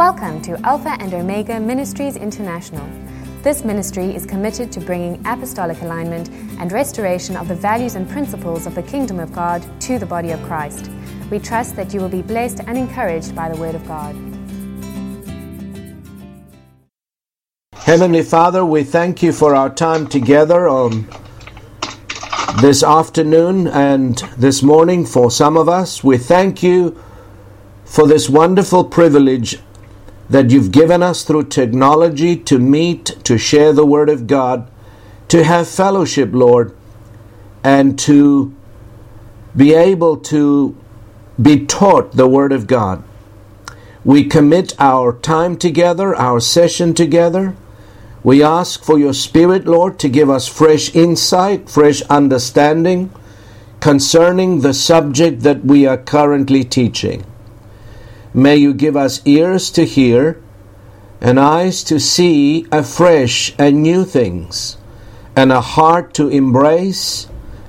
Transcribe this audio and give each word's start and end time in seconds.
Welcome 0.00 0.40
to 0.44 0.58
Alpha 0.66 0.96
and 0.98 1.12
Omega 1.12 1.60
Ministries 1.60 2.16
International. 2.16 2.88
This 3.42 3.66
ministry 3.66 4.16
is 4.16 4.24
committed 4.24 4.72
to 4.72 4.80
bringing 4.80 5.20
apostolic 5.26 5.82
alignment 5.82 6.30
and 6.58 6.72
restoration 6.72 7.36
of 7.36 7.48
the 7.48 7.54
values 7.54 7.96
and 7.96 8.08
principles 8.08 8.66
of 8.66 8.74
the 8.74 8.82
kingdom 8.82 9.20
of 9.20 9.30
God 9.34 9.62
to 9.82 9.98
the 9.98 10.06
body 10.06 10.30
of 10.30 10.42
Christ. 10.44 10.90
We 11.30 11.38
trust 11.38 11.76
that 11.76 11.92
you 11.92 12.00
will 12.00 12.08
be 12.08 12.22
blessed 12.22 12.60
and 12.60 12.78
encouraged 12.78 13.36
by 13.36 13.50
the 13.50 13.60
word 13.60 13.74
of 13.74 13.86
God. 13.86 14.16
Heavenly 17.74 18.22
Father, 18.22 18.64
we 18.64 18.84
thank 18.84 19.22
you 19.22 19.32
for 19.34 19.54
our 19.54 19.68
time 19.68 20.06
together 20.06 20.66
on 20.66 21.10
this 22.62 22.82
afternoon 22.82 23.66
and 23.66 24.16
this 24.38 24.62
morning 24.62 25.04
for 25.04 25.30
some 25.30 25.58
of 25.58 25.68
us. 25.68 26.02
We 26.02 26.16
thank 26.16 26.62
you 26.62 26.98
for 27.84 28.06
this 28.06 28.30
wonderful 28.30 28.84
privilege 28.84 29.58
that 30.30 30.50
you've 30.50 30.70
given 30.70 31.02
us 31.02 31.24
through 31.24 31.44
technology 31.44 32.36
to 32.36 32.58
meet, 32.58 33.04
to 33.24 33.36
share 33.36 33.72
the 33.72 33.84
Word 33.84 34.08
of 34.08 34.28
God, 34.28 34.70
to 35.28 35.42
have 35.44 35.68
fellowship, 35.68 36.30
Lord, 36.32 36.74
and 37.64 37.98
to 38.00 38.54
be 39.56 39.74
able 39.74 40.16
to 40.16 40.76
be 41.40 41.66
taught 41.66 42.12
the 42.12 42.28
Word 42.28 42.52
of 42.52 42.68
God. 42.68 43.02
We 44.04 44.24
commit 44.24 44.74
our 44.78 45.12
time 45.12 45.56
together, 45.56 46.14
our 46.14 46.40
session 46.40 46.94
together. 46.94 47.56
We 48.22 48.42
ask 48.42 48.84
for 48.84 48.98
your 48.98 49.14
Spirit, 49.14 49.66
Lord, 49.66 49.98
to 49.98 50.08
give 50.08 50.30
us 50.30 50.46
fresh 50.46 50.94
insight, 50.94 51.68
fresh 51.68 52.02
understanding 52.02 53.10
concerning 53.80 54.60
the 54.60 54.74
subject 54.74 55.40
that 55.42 55.64
we 55.64 55.86
are 55.86 55.96
currently 55.96 56.64
teaching. 56.64 57.24
May 58.32 58.56
you 58.56 58.72
give 58.72 58.96
us 58.96 59.22
ears 59.24 59.70
to 59.72 59.84
hear 59.84 60.40
and 61.20 61.38
eyes 61.38 61.84
to 61.84 62.00
see 62.00 62.66
afresh 62.72 63.54
and 63.58 63.82
new 63.82 64.04
things, 64.04 64.78
and 65.36 65.52
a 65.52 65.60
heart 65.60 66.14
to 66.14 66.28
embrace 66.28 67.28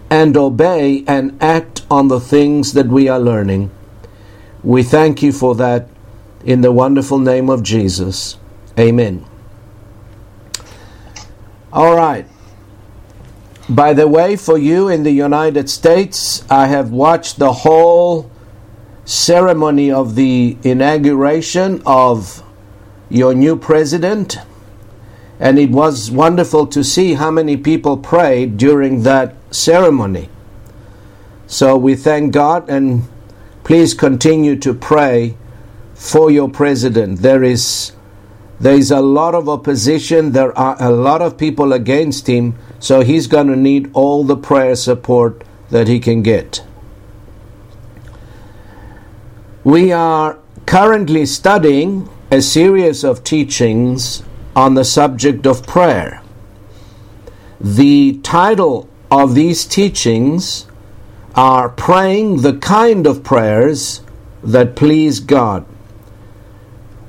and 0.10 0.38
obey 0.38 1.04
and 1.08 1.38
act 1.42 1.86
on 1.90 2.08
the 2.08 2.20
things 2.20 2.74
that 2.74 2.88
we 2.88 3.10
are 3.10 3.20
learning. 3.20 3.72
We 4.64 4.84
thank 4.84 5.22
you 5.22 5.32
for 5.32 5.56
that 5.56 5.90
in 6.46 6.62
the 6.62 6.72
wonderful 6.72 7.20
name 7.20 7.50
of 7.50 7.64
Jesus. 7.64 8.38
Amen. 8.80 9.26
All 11.74 11.96
right. 11.96 12.26
By 13.70 13.94
the 13.94 14.08
way, 14.08 14.36
for 14.36 14.58
you 14.58 14.88
in 14.90 15.04
the 15.04 15.12
United 15.12 15.70
States, 15.70 16.44
I 16.50 16.68
have 16.68 16.92
watched 16.92 17.40
the 17.40 17.54
whole 17.54 18.31
ceremony 19.06 19.92
of 19.92 20.16
the 20.16 20.58
inauguration 20.64 21.82
of 21.86 22.44
your 23.10 23.34
new 23.34 23.56
president. 23.58 24.38
And 25.40 25.58
it 25.58 25.72
was 25.72 26.12
wonderful 26.12 26.68
to 26.68 26.84
see 26.84 27.16
how 27.16 27.32
many 27.32 27.58
people 27.58 27.98
prayed 27.98 28.58
during 28.58 29.04
that 29.04 29.36
ceremony. 29.50 30.30
So 31.48 31.76
we 31.76 31.96
thank 31.96 32.32
God 32.32 32.70
and 32.70 33.04
please 33.64 33.94
continue 33.94 34.56
to 34.58 34.74
pray 34.74 35.36
for 35.96 36.32
your 36.32 36.50
president. 36.50 37.20
There 37.20 37.44
is 37.44 37.92
there 38.60 38.76
is 38.76 38.92
a 38.92 39.02
lot 39.02 39.34
of 39.34 39.50
opposition, 39.50 40.34
there 40.34 40.56
are 40.56 40.78
a 40.80 40.92
lot 40.92 41.24
of 41.24 41.36
people 41.36 41.74
against 41.74 42.28
him, 42.28 42.56
so 42.80 43.02
he's 43.02 43.26
going 43.26 43.48
to 43.48 43.56
need 43.56 43.90
all 43.94 44.24
the 44.24 44.38
prayer 44.38 44.76
support 44.76 45.44
that 45.72 45.88
he 45.88 46.00
can 46.00 46.22
get. 46.22 46.64
We 49.64 49.92
are 49.92 50.40
currently 50.66 51.28
studying 51.28 52.10
a 52.32 52.42
series 52.42 53.04
of 53.04 53.24
teachings 53.24 54.24
on 54.56 54.74
the 54.74 54.84
subject 54.84 55.46
of 55.46 55.68
prayer. 55.68 56.24
The 57.60 58.20
title 58.24 58.90
of 59.12 59.36
these 59.36 59.66
teachings 59.66 60.66
are 61.36 61.70
Praying 61.70 62.42
the 62.42 62.58
Kind 62.58 63.06
of 63.06 63.24
Prayers 63.24 64.02
That 64.42 64.76
Please 64.76 65.20
God. 65.20 65.64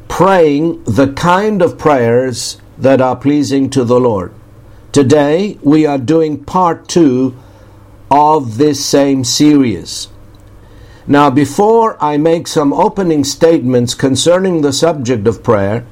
Praying 0.08 0.84
the 0.84 1.10
kind 1.14 1.62
of 1.62 1.78
prayers 1.78 2.60
that 2.76 3.00
are 3.00 3.16
pleasing 3.16 3.70
to 3.70 3.82
the 3.82 3.98
Lord. 3.98 4.34
Today 4.92 5.58
we 5.62 5.86
are 5.86 5.96
doing 5.96 6.44
part 6.44 6.86
two 6.86 7.34
of 8.10 8.58
this 8.58 8.84
same 8.84 9.24
series. 9.24 10.08
Now, 11.12 11.28
before 11.28 12.02
I 12.02 12.16
make 12.16 12.46
some 12.46 12.72
opening 12.72 13.22
statements 13.22 13.92
concerning 13.92 14.62
the 14.62 14.72
subject 14.72 15.26
of 15.26 15.42
prayer, 15.42 15.84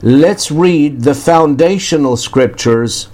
let's 0.00 0.50
read 0.50 1.02
the 1.02 1.14
foundational 1.14 2.16
scriptures, 2.16 3.08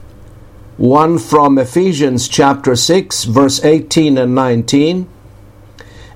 one 0.77 1.19
from 1.19 1.59
Ephesians 1.59 2.29
chapter 2.29 2.77
6, 2.77 3.25
verse 3.25 3.65
18 3.65 4.19
and 4.19 4.37
19. 4.37 5.09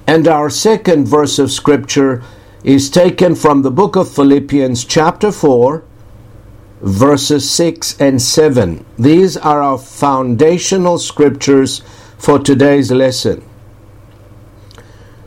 And 0.06 0.28
our 0.28 0.48
second 0.48 1.08
verse 1.08 1.40
of 1.40 1.50
scripture 1.50 2.22
is 2.62 2.88
taken 2.88 3.34
from 3.34 3.62
the 3.62 3.72
book 3.72 3.96
of 3.96 4.08
Philippians 4.08 4.84
chapter 4.84 5.32
4, 5.32 5.82
verses 6.82 7.50
6 7.50 8.00
and 8.00 8.22
7. 8.22 8.86
These 8.96 9.36
are 9.38 9.60
our 9.60 9.78
foundational 9.78 11.00
scriptures 11.00 11.82
for 12.16 12.38
today's 12.38 12.92
lesson. 12.92 13.42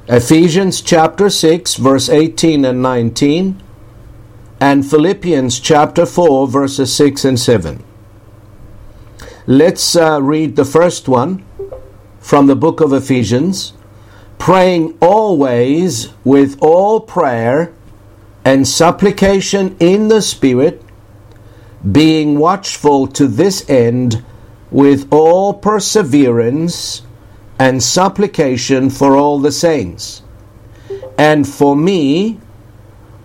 Ephesians 0.09 0.79
chapter 0.79 1.29
6, 1.29 1.75
verse 1.75 2.07
18 2.07 2.63
and 2.63 2.81
19, 2.81 3.62
and 4.57 4.90
Philippians 4.90 5.59
chapter 5.59 6.06
4, 6.06 6.47
verses 6.47 6.95
6 6.95 7.25
and 7.25 7.38
7. 7.38 7.84
Let's 9.46 9.97
uh, 9.97 10.22
read 10.22 10.56
the 10.56 10.63
first 10.63 11.09
one 11.09 11.44
from 12.22 12.47
the 12.47 12.56
book 12.56 12.79
of 12.79 12.94
Ephesians 12.94 13.73
praying 14.40 14.97
always 15.01 16.13
with 16.23 16.57
all 16.62 17.01
prayer 17.01 17.73
and 18.46 18.66
supplication 18.66 19.75
in 19.78 20.07
the 20.07 20.22
Spirit, 20.22 20.81
being 21.91 22.40
watchful 22.40 23.07
to 23.07 23.28
this 23.28 23.69
end 23.69 24.23
with 24.72 25.06
all 25.12 25.53
perseverance 25.53 27.01
and 27.59 27.81
supplication 27.81 28.90
for 28.90 29.16
all 29.16 29.40
the 29.40 29.51
saints, 29.51 30.22
and 31.18 31.47
for 31.47 31.75
me, 31.75 32.40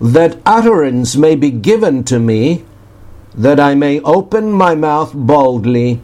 that 0.01 0.39
utterance 0.45 1.15
may 1.17 1.37
be 1.37 1.51
given 1.51 2.03
to 2.05 2.19
me, 2.19 2.65
that 3.35 3.61
I 3.61 3.75
may 3.75 4.01
open 4.01 4.51
my 4.51 4.75
mouth 4.75 5.13
boldly 5.15 6.01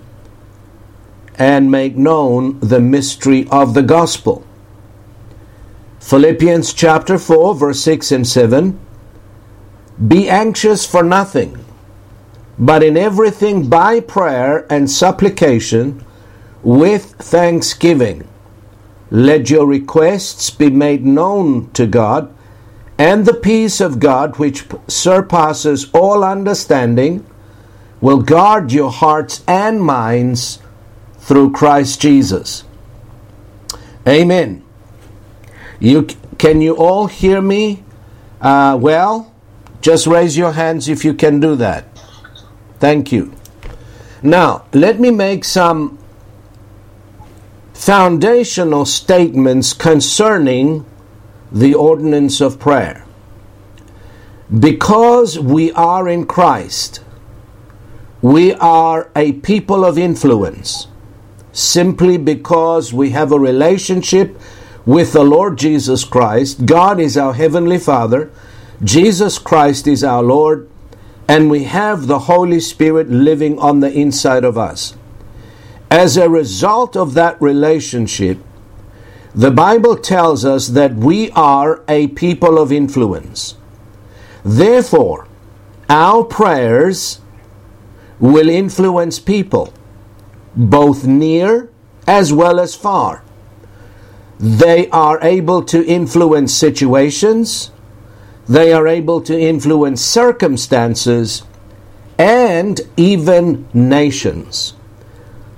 and 1.38 1.71
make 1.71 1.97
known 1.97 2.59
the 2.61 2.81
mystery 2.81 3.47
of 3.50 3.75
the 3.75 3.83
gospel. 3.83 4.44
Philippians 6.00 6.72
chapter 6.72 7.19
4, 7.19 7.55
verse 7.55 7.81
6 7.81 8.12
and 8.12 8.27
7 8.27 8.78
Be 10.06 10.28
anxious 10.28 10.87
for 10.87 11.03
nothing, 11.03 11.65
but 12.59 12.83
in 12.83 12.97
everything 12.97 13.69
by 13.69 14.00
prayer 14.00 14.67
and 14.71 14.91
supplication 14.91 16.05
with 16.63 17.15
thanksgiving. 17.15 18.27
Let 19.11 19.49
your 19.51 19.67
requests 19.67 20.51
be 20.51 20.71
made 20.71 21.05
known 21.05 21.71
to 21.73 21.87
God, 21.87 22.35
and 22.99 23.25
the 23.25 23.35
peace 23.35 23.81
of 23.81 24.01
God, 24.01 24.39
which 24.39 24.67
surpasses 24.87 25.89
all 25.93 26.25
understanding, 26.25 27.25
will 28.01 28.23
guard 28.23 28.73
your 28.73 28.91
hearts 28.91 29.43
and 29.47 29.81
minds 29.81 30.59
through 31.19 31.53
Christ 31.53 32.01
Jesus. 32.01 32.65
Amen. 34.07 34.65
You 35.81 36.07
can 36.39 36.61
you 36.61 36.77
all 36.77 37.07
hear 37.07 37.41
me? 37.41 37.82
Uh, 38.41 38.79
well, 38.81 39.32
just 39.81 40.06
raise 40.06 40.37
your 40.37 40.53
hands 40.53 40.88
if 40.88 41.05
you 41.05 41.15
can 41.15 41.41
do 41.41 41.56
that. 41.56 41.85
Thank 42.79 43.12
you. 43.12 43.35
Now, 44.23 44.65
let 44.73 45.00
me 45.00 45.11
make 45.11 45.44
some 45.44 45.98
foundational 47.79 48.85
statements 48.85 49.73
concerning 49.73 50.85
the 51.53 51.73
ordinance 51.75 52.41
of 52.41 52.59
prayer. 52.59 53.07
Because 54.59 55.39
we 55.39 55.71
are 55.73 56.09
in 56.09 56.27
Christ, 56.27 57.01
we 58.21 58.53
are 58.55 59.13
a 59.15 59.33
people 59.33 59.85
of 59.85 59.97
influence 59.97 60.89
simply 61.53 62.19
because 62.19 62.93
we 62.93 63.11
have 63.11 63.31
a 63.31 63.39
relationship 63.39 64.37
with 64.85 65.13
the 65.13 65.23
Lord 65.23 65.57
Jesus 65.57 66.03
Christ. 66.03 66.67
God 66.67 66.99
is 66.99 67.17
our 67.17 67.33
Heavenly 67.33 67.79
Father, 67.79 68.33
Jesus 68.83 69.39
Christ 69.39 69.87
is 69.87 70.03
our 70.03 70.25
Lord, 70.25 70.69
and 71.29 71.49
we 71.49 71.65
have 71.65 72.09
the 72.09 72.21
Holy 72.21 72.59
Spirit 72.59 73.09
living 73.09 73.57
on 73.61 73.79
the 73.79 73.93
inside 73.93 74.43
of 74.43 74.59
us. 74.59 74.95
As 75.90 76.17
a 76.17 76.29
result 76.29 76.96
of 76.96 77.14
that 77.14 77.40
relationship, 77.40 78.38
the 79.35 79.50
Bible 79.50 79.96
tells 79.96 80.44
us 80.44 80.69
that 80.69 80.94
we 80.94 81.31
are 81.31 81.82
a 81.88 82.08
people 82.08 82.58
of 82.58 82.73
influence. 82.73 83.56
Therefore, 84.44 85.26
our 85.88 86.25
prayers 86.25 87.20
will 88.19 88.49
influence 88.49 89.19
people, 89.19 89.73
both 90.55 91.06
near 91.06 91.70
as 92.06 92.32
well 92.32 92.61
as 92.61 92.75
far. 92.75 93.23
They 94.38 94.88
are 94.91 95.19
able 95.23 95.62
to 95.64 95.87
influence 95.87 96.52
situations, 96.55 97.70
they 98.46 98.73
are 98.73 98.87
able 98.87 99.20
to 99.23 99.38
influence 99.38 100.02
circumstances, 100.02 101.43
and 102.19 102.81
even 102.96 103.69
nations. 103.73 104.75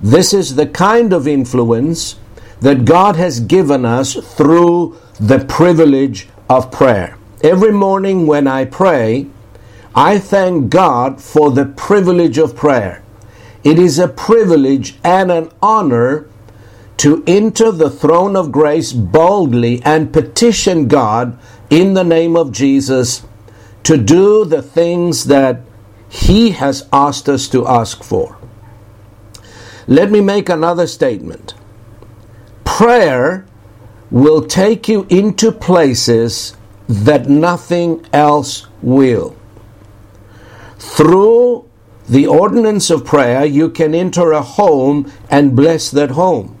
This 0.03 0.33
is 0.33 0.55
the 0.55 0.65
kind 0.65 1.13
of 1.13 1.27
influence 1.27 2.15
that 2.59 2.85
God 2.85 3.17
has 3.17 3.39
given 3.39 3.85
us 3.85 4.15
through 4.15 4.97
the 5.19 5.45
privilege 5.45 6.27
of 6.49 6.71
prayer. 6.71 7.17
Every 7.43 7.71
morning 7.71 8.25
when 8.25 8.47
I 8.47 8.65
pray, 8.65 9.27
I 9.93 10.17
thank 10.17 10.71
God 10.71 11.21
for 11.21 11.51
the 11.51 11.65
privilege 11.65 12.39
of 12.39 12.55
prayer. 12.55 13.03
It 13.63 13.77
is 13.77 13.99
a 13.99 14.07
privilege 14.07 14.97
and 15.03 15.31
an 15.31 15.51
honor 15.61 16.27
to 16.97 17.23
enter 17.27 17.71
the 17.71 17.89
throne 17.89 18.35
of 18.35 18.51
grace 18.51 18.93
boldly 18.93 19.83
and 19.83 20.11
petition 20.11 20.87
God 20.87 21.37
in 21.69 21.93
the 21.93 22.03
name 22.03 22.35
of 22.35 22.51
Jesus 22.51 23.23
to 23.83 23.97
do 23.97 24.45
the 24.45 24.63
things 24.63 25.25
that 25.25 25.61
He 26.09 26.51
has 26.51 26.87
asked 26.91 27.29
us 27.29 27.47
to 27.49 27.67
ask 27.67 28.03
for. 28.03 28.40
Let 29.87 30.11
me 30.11 30.21
make 30.21 30.49
another 30.49 30.87
statement. 30.87 31.53
Prayer 32.63 33.45
will 34.09 34.45
take 34.45 34.87
you 34.87 35.05
into 35.09 35.51
places 35.51 36.55
that 36.87 37.29
nothing 37.29 38.05
else 38.11 38.67
will. 38.81 39.35
Through 40.77 41.69
the 42.09 42.27
ordinance 42.27 42.89
of 42.89 43.05
prayer, 43.05 43.45
you 43.45 43.69
can 43.69 43.95
enter 43.95 44.31
a 44.31 44.41
home 44.41 45.11
and 45.29 45.55
bless 45.55 45.89
that 45.91 46.11
home. 46.11 46.57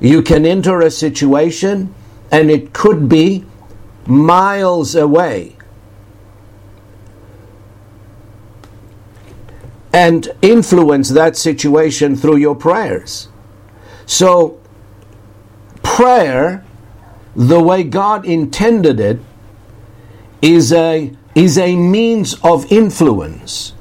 You 0.00 0.20
can 0.20 0.44
enter 0.44 0.80
a 0.80 0.90
situation 0.90 1.94
and 2.30 2.50
it 2.50 2.72
could 2.72 3.08
be 3.08 3.44
miles 4.06 4.94
away. 4.94 5.56
And 9.92 10.28
influence 10.40 11.10
that 11.10 11.36
situation 11.36 12.16
through 12.16 12.36
your 12.36 12.54
prayers. 12.54 13.28
So, 14.06 14.60
prayer, 15.82 16.64
the 17.36 17.60
way 17.60 17.84
God 17.84 18.24
intended 18.24 19.00
it, 19.00 19.20
is 20.40 20.72
a, 20.72 21.14
is 21.34 21.56
a 21.56 21.76
means 21.76 22.34
of 22.42 22.70
influence 22.72 23.74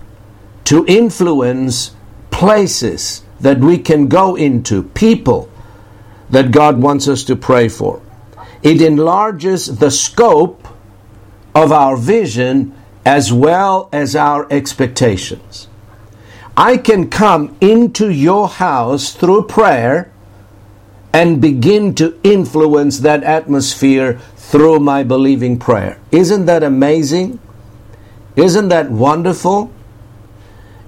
to 0.65 0.85
influence 0.85 1.95
places 2.29 3.23
that 3.39 3.59
we 3.59 3.77
can 3.77 4.07
go 4.07 4.35
into, 4.35 4.83
people 4.83 5.49
that 6.29 6.51
God 6.51 6.81
wants 6.81 7.07
us 7.07 7.23
to 7.25 7.35
pray 7.35 7.67
for. 7.67 8.01
It 8.63 8.81
enlarges 8.81 9.79
the 9.79 9.91
scope 9.91 10.67
of 11.53 11.71
our 11.71 11.97
vision 11.97 12.75
as 13.03 13.33
well 13.33 13.89
as 13.91 14.15
our 14.15 14.47
expectations. 14.51 15.67
I 16.61 16.77
can 16.77 17.09
come 17.09 17.57
into 17.59 18.11
your 18.11 18.47
house 18.47 19.13
through 19.13 19.47
prayer 19.47 20.13
and 21.11 21.41
begin 21.41 21.95
to 21.95 22.19
influence 22.23 22.99
that 22.99 23.23
atmosphere 23.23 24.19
through 24.35 24.79
my 24.79 25.01
believing 25.01 25.57
prayer. 25.57 25.99
Isn't 26.11 26.45
that 26.45 26.61
amazing? 26.61 27.39
Isn't 28.35 28.69
that 28.69 28.91
wonderful? 28.91 29.73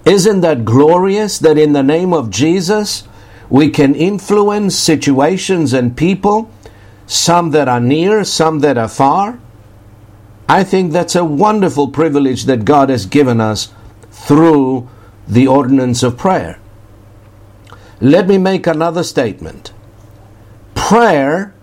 Isn't 0.05 0.41
that 0.41 0.63
glorious 0.63 1.39
that 1.39 1.57
in 1.57 1.73
the 1.73 1.81
name 1.81 2.13
of 2.13 2.29
Jesus 2.29 3.07
we 3.49 3.71
can 3.71 3.95
influence 3.95 4.75
situations 4.75 5.73
and 5.73 5.97
people, 5.97 6.51
some 7.07 7.49
that 7.49 7.67
are 7.67 7.79
near, 7.79 8.23
some 8.23 8.59
that 8.59 8.77
are 8.77 8.87
far? 8.87 9.39
I 10.47 10.65
think 10.65 10.93
that's 10.93 11.15
a 11.15 11.25
wonderful 11.25 11.87
privilege 11.87 12.43
that 12.43 12.63
God 12.63 12.89
has 12.89 13.07
given 13.07 13.41
us 13.41 13.73
through 14.11 14.87
the 15.27 15.47
ordinance 15.47 16.03
of 16.03 16.17
prayer. 16.17 16.59
Let 17.99 18.27
me 18.27 18.37
make 18.37 18.67
another 18.67 19.03
statement. 19.03 19.71
Prayer 20.75 21.53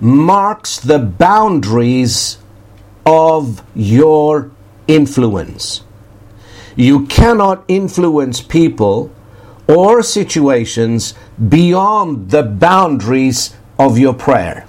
marks 0.00 0.78
the 0.78 0.98
boundaries 0.98 2.38
of 3.06 3.62
your 3.74 4.50
influence. 4.86 5.82
You 6.76 7.06
cannot 7.06 7.64
influence 7.68 8.40
people 8.40 9.12
or 9.68 10.02
situations 10.02 11.14
beyond 11.48 12.30
the 12.30 12.42
boundaries 12.42 13.54
of 13.78 13.98
your 13.98 14.14
prayer. 14.14 14.66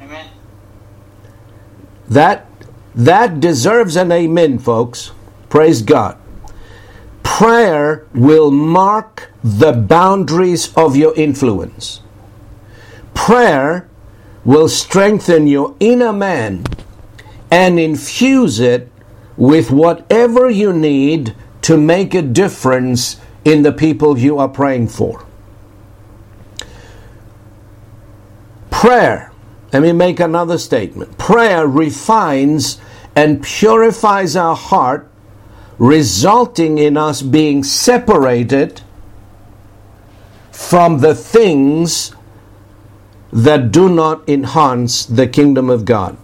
Amen. 0.00 0.28
That 2.08 2.46
that 2.94 3.40
deserves 3.40 3.96
an 3.96 4.12
amen, 4.12 4.58
folks. 4.58 5.10
Praise 5.54 5.82
God. 5.82 6.18
Prayer 7.22 8.04
will 8.12 8.50
mark 8.50 9.30
the 9.44 9.70
boundaries 9.70 10.74
of 10.76 10.96
your 10.96 11.14
influence. 11.14 12.00
Prayer 13.14 13.88
will 14.44 14.68
strengthen 14.68 15.46
your 15.46 15.76
inner 15.78 16.12
man 16.12 16.64
and 17.52 17.78
infuse 17.78 18.58
it 18.58 18.90
with 19.36 19.70
whatever 19.70 20.50
you 20.50 20.72
need 20.72 21.36
to 21.62 21.76
make 21.76 22.14
a 22.14 22.22
difference 22.22 23.20
in 23.44 23.62
the 23.62 23.70
people 23.70 24.18
you 24.18 24.38
are 24.38 24.48
praying 24.48 24.88
for. 24.88 25.24
Prayer, 28.72 29.30
let 29.72 29.82
me 29.82 29.92
make 29.92 30.18
another 30.18 30.58
statement. 30.58 31.16
Prayer 31.16 31.64
refines 31.64 32.80
and 33.14 33.40
purifies 33.40 34.34
our 34.34 34.56
heart 34.56 35.08
resulting 35.78 36.78
in 36.78 36.96
us 36.96 37.22
being 37.22 37.64
separated 37.64 38.80
from 40.52 40.98
the 40.98 41.14
things 41.14 42.14
that 43.32 43.72
do 43.72 43.88
not 43.88 44.28
enhance 44.28 45.04
the 45.04 45.26
kingdom 45.26 45.68
of 45.68 45.84
God. 45.84 46.16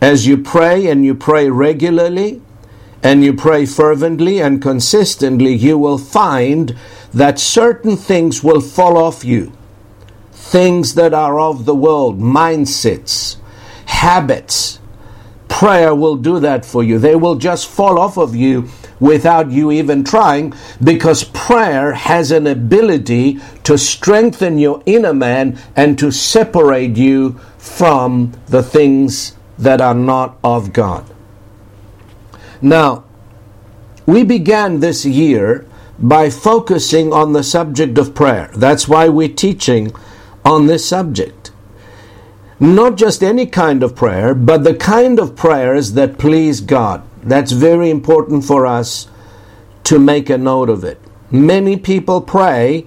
As 0.00 0.26
you 0.26 0.38
pray 0.38 0.86
and 0.86 1.04
you 1.04 1.14
pray 1.14 1.50
regularly 1.50 2.40
and 3.02 3.22
you 3.22 3.34
pray 3.34 3.66
fervently 3.66 4.40
and 4.40 4.62
consistently, 4.62 5.52
you 5.52 5.76
will 5.76 5.98
find 5.98 6.74
that 7.12 7.38
certain 7.38 7.96
things 7.96 8.42
will 8.42 8.60
fall 8.60 8.96
off 8.96 9.24
you. 9.24 9.52
Things 10.32 10.94
that 10.94 11.12
are 11.12 11.38
of 11.38 11.66
the 11.66 11.74
world, 11.74 12.18
mindsets, 12.18 13.36
habits, 13.86 14.80
prayer 15.56 15.94
will 15.94 16.16
do 16.16 16.38
that 16.38 16.66
for 16.66 16.84
you. 16.84 16.98
They 16.98 17.16
will 17.16 17.36
just 17.36 17.66
fall 17.66 17.98
off 17.98 18.18
of 18.18 18.36
you 18.36 18.68
without 19.00 19.50
you 19.50 19.72
even 19.72 20.04
trying 20.04 20.52
because 20.84 21.24
prayer 21.24 21.94
has 21.94 22.30
an 22.30 22.46
ability 22.46 23.40
to 23.64 23.78
strengthen 23.78 24.58
your 24.58 24.82
inner 24.84 25.14
man 25.14 25.58
and 25.74 25.98
to 25.98 26.10
separate 26.10 26.98
you 26.98 27.40
from 27.56 28.32
the 28.48 28.62
things 28.62 29.34
that 29.56 29.80
are 29.80 29.94
not 29.94 30.36
of 30.44 30.74
God. 30.74 31.10
Now, 32.60 33.04
we 34.04 34.24
began 34.24 34.80
this 34.80 35.06
year 35.06 35.64
by 35.98 36.28
focusing 36.28 37.14
on 37.14 37.32
the 37.32 37.42
subject 37.42 37.96
of 37.96 38.14
prayer. 38.14 38.50
That's 38.54 38.86
why 38.86 39.08
we're 39.08 39.32
teaching 39.32 39.90
on 40.44 40.66
this 40.66 40.86
subject 40.86 41.45
not 42.58 42.96
just 42.96 43.22
any 43.22 43.46
kind 43.46 43.82
of 43.82 43.94
prayer, 43.94 44.34
but 44.34 44.64
the 44.64 44.74
kind 44.74 45.18
of 45.18 45.36
prayers 45.36 45.92
that 45.92 46.18
please 46.18 46.60
God. 46.60 47.02
That's 47.22 47.52
very 47.52 47.90
important 47.90 48.44
for 48.44 48.66
us 48.66 49.08
to 49.84 49.98
make 49.98 50.30
a 50.30 50.38
note 50.38 50.70
of 50.70 50.84
it. 50.84 51.00
Many 51.30 51.76
people 51.76 52.20
pray, 52.20 52.86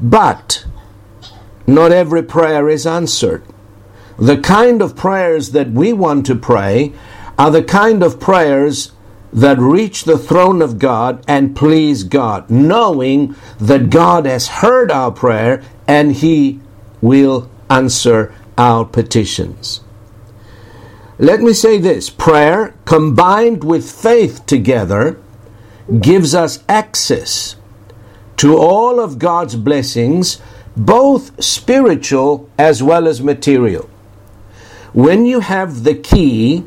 but 0.00 0.64
not 1.66 1.92
every 1.92 2.22
prayer 2.22 2.68
is 2.68 2.86
answered. 2.86 3.44
The 4.18 4.38
kind 4.38 4.80
of 4.80 4.96
prayers 4.96 5.50
that 5.50 5.70
we 5.70 5.92
want 5.92 6.24
to 6.26 6.36
pray 6.36 6.92
are 7.38 7.50
the 7.50 7.64
kind 7.64 8.02
of 8.02 8.20
prayers 8.20 8.92
that 9.32 9.58
reach 9.58 10.04
the 10.04 10.18
throne 10.18 10.62
of 10.62 10.78
God 10.78 11.24
and 11.26 11.56
please 11.56 12.04
God, 12.04 12.48
knowing 12.48 13.34
that 13.58 13.90
God 13.90 14.26
has 14.26 14.46
heard 14.46 14.92
our 14.92 15.10
prayer 15.10 15.62
and 15.88 16.12
He 16.12 16.60
will 17.00 17.50
answer 17.68 18.32
our 18.56 18.84
petitions. 18.84 19.80
Let 21.18 21.40
me 21.40 21.52
say 21.52 21.78
this 21.78 22.10
prayer 22.10 22.74
combined 22.84 23.62
with 23.62 23.90
faith 23.90 24.46
together 24.46 25.20
gives 26.00 26.34
us 26.34 26.62
access 26.68 27.56
to 28.36 28.56
all 28.56 28.98
of 28.98 29.18
God's 29.18 29.54
blessings, 29.54 30.40
both 30.76 31.42
spiritual 31.42 32.48
as 32.58 32.82
well 32.82 33.06
as 33.06 33.22
material. 33.22 33.88
When 34.92 35.24
you 35.26 35.40
have 35.40 35.84
the 35.84 35.94
key 35.94 36.64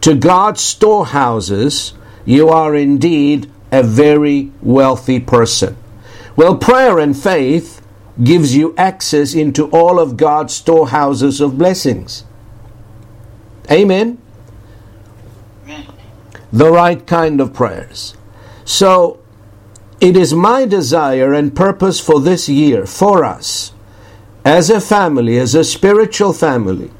to 0.00 0.14
God's 0.14 0.60
storehouses, 0.60 1.94
you 2.24 2.48
are 2.48 2.74
indeed 2.74 3.50
a 3.70 3.82
very 3.82 4.50
wealthy 4.62 5.20
person. 5.20 5.76
Well, 6.36 6.56
prayer 6.56 6.98
and 6.98 7.16
faith 7.16 7.80
gives 8.22 8.54
you 8.54 8.74
access 8.78 9.34
into 9.34 9.68
all 9.70 9.98
of 9.98 10.16
God's 10.16 10.54
storehouses 10.54 11.40
of 11.40 11.58
blessings. 11.58 12.24
Amen. 13.70 14.18
The 16.52 16.70
right 16.70 17.04
kind 17.06 17.40
of 17.40 17.52
prayers. 17.52 18.16
So, 18.64 19.18
it 20.00 20.16
is 20.16 20.34
my 20.34 20.66
desire 20.66 21.32
and 21.32 21.56
purpose 21.56 21.98
for 21.98 22.20
this 22.20 22.48
year, 22.48 22.86
for 22.86 23.24
us, 23.24 23.72
as 24.44 24.70
a 24.70 24.80
family, 24.80 25.38
as 25.38 25.54
a 25.54 25.64
spiritual 25.64 26.32
family, 26.32 26.90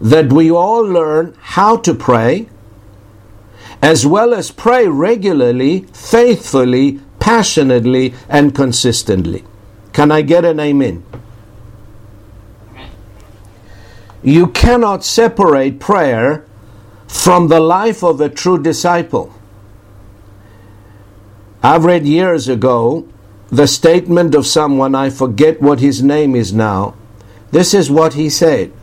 that 0.00 0.32
we 0.32 0.50
all 0.50 0.82
learn 0.82 1.34
how 1.40 1.76
to 1.78 1.94
pray, 1.94 2.48
as 3.80 4.06
well 4.06 4.34
as 4.34 4.50
pray 4.50 4.86
regularly, 4.86 5.82
faithfully, 5.92 7.00
passionately, 7.18 8.12
and 8.28 8.54
consistently. 8.54 9.44
Can 9.96 10.12
I 10.12 10.20
get 10.20 10.44
an 10.44 10.60
amen? 10.60 11.02
You 14.22 14.48
cannot 14.48 15.02
separate 15.06 15.80
prayer 15.80 16.44
from 17.08 17.48
the 17.48 17.60
life 17.60 18.04
of 18.04 18.20
a 18.20 18.28
true 18.28 18.62
disciple. 18.62 19.32
I've 21.62 21.86
read 21.86 22.04
years 22.04 22.46
ago 22.46 23.08
the 23.48 23.66
statement 23.66 24.34
of 24.34 24.44
someone, 24.44 24.94
I 24.94 25.08
forget 25.08 25.62
what 25.62 25.80
his 25.80 26.02
name 26.02 26.36
is 26.36 26.52
now. 26.52 26.94
This 27.50 27.72
is 27.72 27.90
what 27.90 28.12
he 28.12 28.28
said 28.28 28.74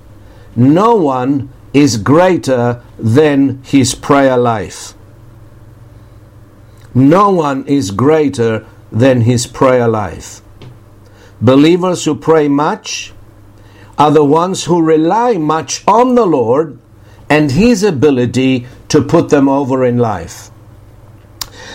No 0.55 0.95
one 0.95 1.49
is 1.75 1.97
greater 1.97 2.81
than 2.97 3.61
his 3.61 3.93
prayer 3.93 4.35
life. 4.35 4.95
No 6.95 7.29
one 7.29 7.67
is 7.67 7.91
greater 7.91 8.65
than 8.91 9.21
his 9.21 9.45
prayer 9.45 9.87
life. 9.87 10.41
Believers 11.41 12.05
who 12.05 12.15
pray 12.15 12.47
much 12.47 13.13
are 13.97 14.11
the 14.11 14.23
ones 14.23 14.65
who 14.65 14.81
rely 14.81 15.37
much 15.37 15.83
on 15.87 16.15
the 16.15 16.25
Lord 16.25 16.79
and 17.29 17.51
His 17.51 17.83
ability 17.83 18.67
to 18.89 19.01
put 19.01 19.29
them 19.29 19.49
over 19.49 19.85
in 19.85 19.97
life. 19.97 20.49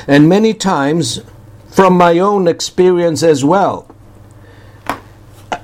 And 0.07 0.29
many 0.29 0.55
times, 0.55 1.21
from 1.69 1.95
my 1.95 2.19
own 2.19 2.49
experience 2.49 3.23
as 3.23 3.45
well, 3.45 3.95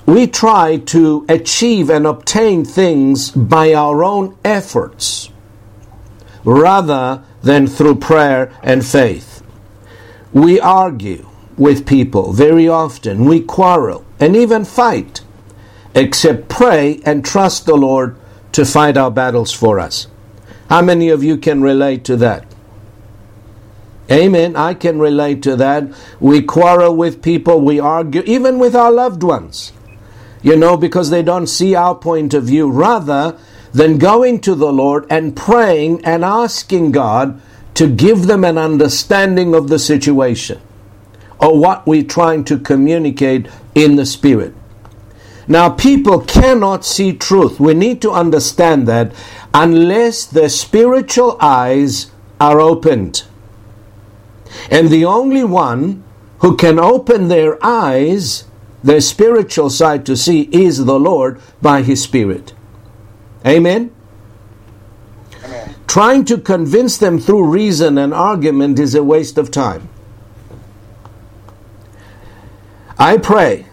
we 0.06 0.26
try 0.26 0.76
to 0.76 1.24
achieve 1.28 1.88
and 1.88 2.06
obtain 2.06 2.64
things 2.64 3.30
by 3.30 3.72
our 3.72 4.04
own 4.04 4.36
efforts 4.44 5.30
rather 6.44 7.24
than 7.42 7.66
through 7.66 7.96
prayer 7.96 8.52
and 8.62 8.84
faith. 8.84 9.42
We 10.32 10.60
argue 10.60 11.28
with 11.56 11.86
people 11.86 12.32
very 12.32 12.68
often, 12.68 13.24
we 13.24 13.40
quarrel 13.40 14.04
and 14.20 14.36
even 14.36 14.64
fight, 14.64 15.22
except 15.94 16.48
pray 16.48 17.00
and 17.04 17.24
trust 17.24 17.66
the 17.66 17.76
Lord 17.76 18.16
to 18.52 18.64
fight 18.64 18.96
our 18.96 19.10
battles 19.10 19.52
for 19.52 19.78
us. 19.78 20.06
How 20.68 20.82
many 20.82 21.08
of 21.08 21.22
you 21.22 21.36
can 21.36 21.62
relate 21.62 22.04
to 22.04 22.16
that? 22.16 22.46
Amen. 24.10 24.54
I 24.54 24.74
can 24.74 24.98
relate 24.98 25.42
to 25.44 25.56
that. 25.56 25.84
We 26.20 26.42
quarrel 26.42 26.94
with 26.94 27.22
people, 27.22 27.60
we 27.60 27.80
argue, 27.80 28.22
even 28.26 28.58
with 28.58 28.76
our 28.76 28.92
loved 28.92 29.22
ones, 29.22 29.72
you 30.42 30.56
know, 30.56 30.76
because 30.76 31.10
they 31.10 31.22
don't 31.22 31.46
see 31.46 31.74
our 31.74 31.94
point 31.94 32.34
of 32.34 32.44
view. 32.44 32.70
Rather 32.70 33.38
than 33.72 33.98
going 33.98 34.40
to 34.40 34.54
the 34.54 34.72
Lord 34.72 35.06
and 35.10 35.34
praying 35.34 36.04
and 36.04 36.24
asking 36.24 36.92
God 36.92 37.40
to 37.74 37.88
give 37.88 38.26
them 38.26 38.44
an 38.44 38.56
understanding 38.56 39.54
of 39.54 39.68
the 39.68 39.78
situation 39.78 40.60
or 41.44 41.58
what 41.58 41.86
we're 41.86 42.02
trying 42.02 42.42
to 42.42 42.58
communicate 42.58 43.46
in 43.74 43.96
the 43.96 44.06
Spirit. 44.06 44.54
Now, 45.46 45.68
people 45.68 46.20
cannot 46.20 46.86
see 46.86 47.12
truth. 47.12 47.60
We 47.60 47.74
need 47.74 48.00
to 48.00 48.10
understand 48.10 48.88
that 48.88 49.12
unless 49.52 50.24
their 50.24 50.48
spiritual 50.48 51.36
eyes 51.40 52.10
are 52.40 52.60
opened. 52.60 53.24
And 54.70 54.88
the 54.88 55.04
only 55.04 55.44
one 55.44 56.02
who 56.38 56.56
can 56.56 56.78
open 56.78 57.28
their 57.28 57.58
eyes, 57.62 58.44
their 58.82 59.02
spiritual 59.02 59.68
side 59.68 60.06
to 60.06 60.16
see, 60.16 60.48
is 60.50 60.86
the 60.86 60.98
Lord 60.98 61.42
by 61.60 61.82
His 61.82 62.02
Spirit. 62.02 62.54
Amen? 63.46 63.94
Amen? 65.44 65.74
Trying 65.86 66.24
to 66.24 66.38
convince 66.38 66.96
them 66.96 67.18
through 67.18 67.50
reason 67.50 67.98
and 67.98 68.14
argument 68.14 68.78
is 68.78 68.94
a 68.94 69.04
waste 69.04 69.36
of 69.36 69.50
time. 69.50 69.90
I 72.98 73.16
pray 73.18 73.66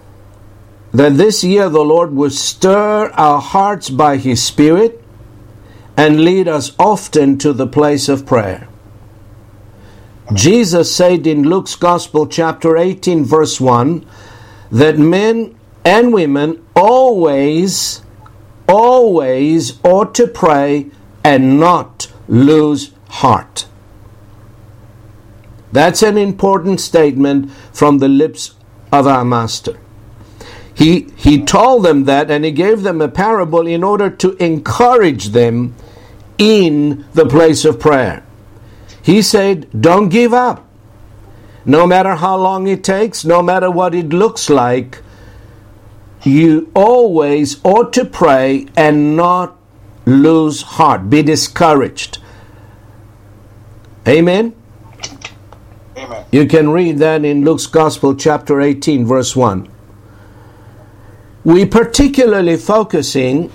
that 0.94 1.14
this 1.14 1.44
year 1.44 1.70
the 1.70 1.84
Lord 1.84 2.12
will 2.12 2.30
stir 2.32 3.10
our 3.12 3.40
hearts 3.40 3.90
by 3.90 4.18
His 4.18 4.44
Spirit 4.44 5.04
and 5.96 6.24
lead 6.24 6.48
us 6.48 6.74
often 6.80 7.38
to 7.40 7.54
the 7.54 7.68
place 7.68 8.10
of 8.10 8.26
prayer. 8.26 8.68
Jesus 10.34 10.96
said 10.96 11.28
in 11.28 11.44
Luke's 11.44 11.76
Gospel, 11.76 12.26
chapter 12.26 12.78
18, 12.78 13.26
verse 13.26 13.60
1, 13.60 14.06
that 14.72 14.98
men 14.98 15.58
and 15.84 16.14
women 16.14 16.66
always, 16.76 18.02
always 18.68 19.80
ought 19.84 20.16
to 20.16 20.28
pray 20.28 20.90
and 21.24 21.60
not 21.60 22.12
lose 22.28 22.92
heart. 23.10 23.68
That's 25.72 26.02
an 26.02 26.18
important 26.18 26.80
statement 26.80 27.52
from 27.74 28.00
the 28.00 28.08
lips 28.08 28.56
of 28.92 29.08
our 29.08 29.26
Master. 29.26 29.80
He, 30.74 31.08
he 31.16 31.44
told 31.44 31.84
them 31.84 32.06
that 32.06 32.32
and 32.32 32.44
he 32.44 32.52
gave 32.52 32.84
them 32.84 33.02
a 33.02 33.08
parable 33.08 33.68
in 33.68 33.84
order 33.84 34.10
to 34.10 34.36
encourage 34.44 35.30
them 35.30 35.76
in 36.38 37.06
the 37.14 37.26
place 37.26 37.66
of 37.66 37.80
prayer. 37.80 38.24
He 39.04 39.22
said, 39.22 39.68
Don't 39.80 40.10
give 40.10 40.34
up. 40.34 40.68
No 41.66 41.86
matter 41.86 42.16
how 42.16 42.38
long 42.38 42.68
it 42.68 42.84
takes, 42.84 43.24
no 43.24 43.42
matter 43.42 43.70
what 43.70 43.94
it 43.94 44.10
looks 44.10 44.50
like, 44.50 45.02
you 46.24 46.72
always 46.74 47.64
ought 47.64 47.94
to 47.94 48.06
pray 48.06 48.68
and 48.76 49.16
not 49.16 49.58
lose 50.06 50.62
heart, 50.64 51.10
be 51.10 51.22
discouraged. 51.22 52.18
Amen? 54.08 54.56
Amen. 55.98 56.26
You 56.32 56.46
can 56.46 56.70
read 56.70 57.00
that 57.00 57.26
in 57.26 57.44
Luke's 57.44 57.68
Gospel, 57.68 58.16
chapter 58.16 58.62
18, 58.62 59.06
verse 59.06 59.36
1. 59.36 59.68
We 61.44 61.66
particularly 61.66 62.58
focusing 62.58 63.52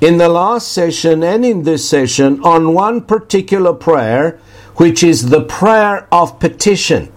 in 0.00 0.16
the 0.16 0.28
last 0.28 0.72
session 0.72 1.22
and 1.22 1.44
in 1.44 1.62
this 1.62 1.88
session 1.88 2.42
on 2.42 2.74
one 2.74 3.02
particular 3.02 3.74
prayer, 3.74 4.40
which 4.76 5.04
is 5.04 5.28
the 5.28 5.44
prayer 5.44 6.08
of 6.10 6.40
petition. 6.40 7.12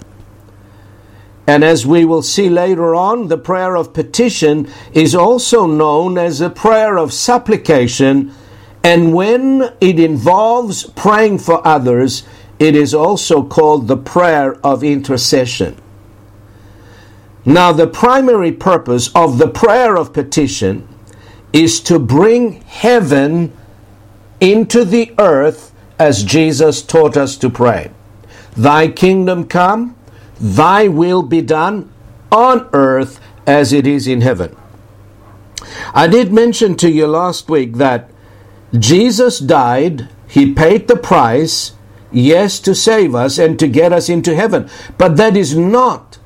And 1.48 1.64
as 1.64 1.86
we 1.86 2.06
will 2.06 2.22
see 2.22 2.50
later 2.50 2.96
on, 2.96 3.28
the 3.28 3.38
prayer 3.38 3.76
of 3.76 3.94
petition 3.94 4.70
is 4.94 5.16
also 5.16 5.66
known 5.66 6.18
as 6.18 6.40
a 6.40 6.50
prayer 6.50 6.98
of 6.98 7.14
supplication. 7.14 8.34
And 8.84 9.14
when 9.14 9.74
it 9.82 10.00
involves 10.00 10.84
praying 10.84 11.40
for 11.40 11.66
others, 11.66 12.24
it 12.64 12.78
is 12.78 12.94
also 12.94 13.44
called 13.44 13.90
the 13.90 13.98
prayer 13.98 14.54
of 14.66 14.86
intercession. 14.86 15.76
Now, 17.44 17.74
the 17.74 17.88
primary 17.88 18.54
purpose 18.54 19.10
of 19.14 19.38
the 19.38 19.50
prayer 19.50 19.98
of 19.98 20.14
petition 20.14 20.88
is 21.52 21.82
to 21.82 22.00
bring 22.00 22.62
heaven 22.62 23.52
into 24.40 24.86
the 24.86 25.14
earth 25.20 25.74
as 26.00 26.24
Jesus 26.24 26.82
taught 26.82 27.18
us 27.18 27.36
to 27.38 27.50
pray. 27.50 27.92
Thy 28.56 28.88
kingdom 28.88 29.46
come, 29.46 29.98
thy 30.40 30.88
will 30.88 31.22
be 31.22 31.42
done 31.42 31.92
on 32.32 32.70
earth 32.72 33.20
as 33.46 33.74
it 33.74 33.86
is 33.86 34.08
in 34.08 34.22
heaven. 34.22 34.56
I 35.94 36.08
did 36.08 36.32
mention 36.32 36.78
to 36.78 36.90
you 36.90 37.08
last 37.08 37.50
week 37.50 37.74
that 37.74 38.10
Jesus 38.80 39.40
died, 39.40 40.08
he 40.30 40.54
paid 40.54 40.88
the 40.88 40.96
price, 40.96 41.74
yes, 42.14 42.60
to 42.62 42.76
save 42.76 43.16
us 43.16 43.38
and 43.38 43.60
to 43.60 43.68
get 43.68 43.92
us 43.92 44.10
into 44.10 44.36
heaven. 44.36 44.70
But 44.98 45.18
that 45.18 45.36
is 45.36 45.58
not 45.58 46.20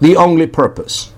the 0.00 0.16
only 0.16 0.46
purpose. 0.46 1.12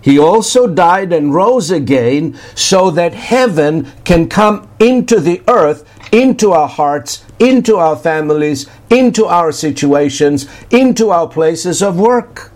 He 0.00 0.18
also 0.18 0.66
died 0.66 1.14
and 1.14 1.32
rose 1.32 1.70
again 1.70 2.38
so 2.54 2.90
that 2.90 3.14
heaven 3.14 3.90
can 4.04 4.28
come 4.28 4.68
into 4.78 5.18
the 5.18 5.42
earth, 5.48 5.82
into 6.12 6.52
our 6.52 6.68
hearts, 6.68 7.24
into 7.38 7.76
our 7.76 7.96
families, 7.96 8.68
into 8.90 9.24
our 9.24 9.50
situations, 9.50 10.46
into 10.70 11.08
our 11.08 11.26
places 11.26 11.82
of 11.82 11.98
work. 11.98 12.52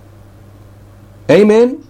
Amen. 1.31 1.87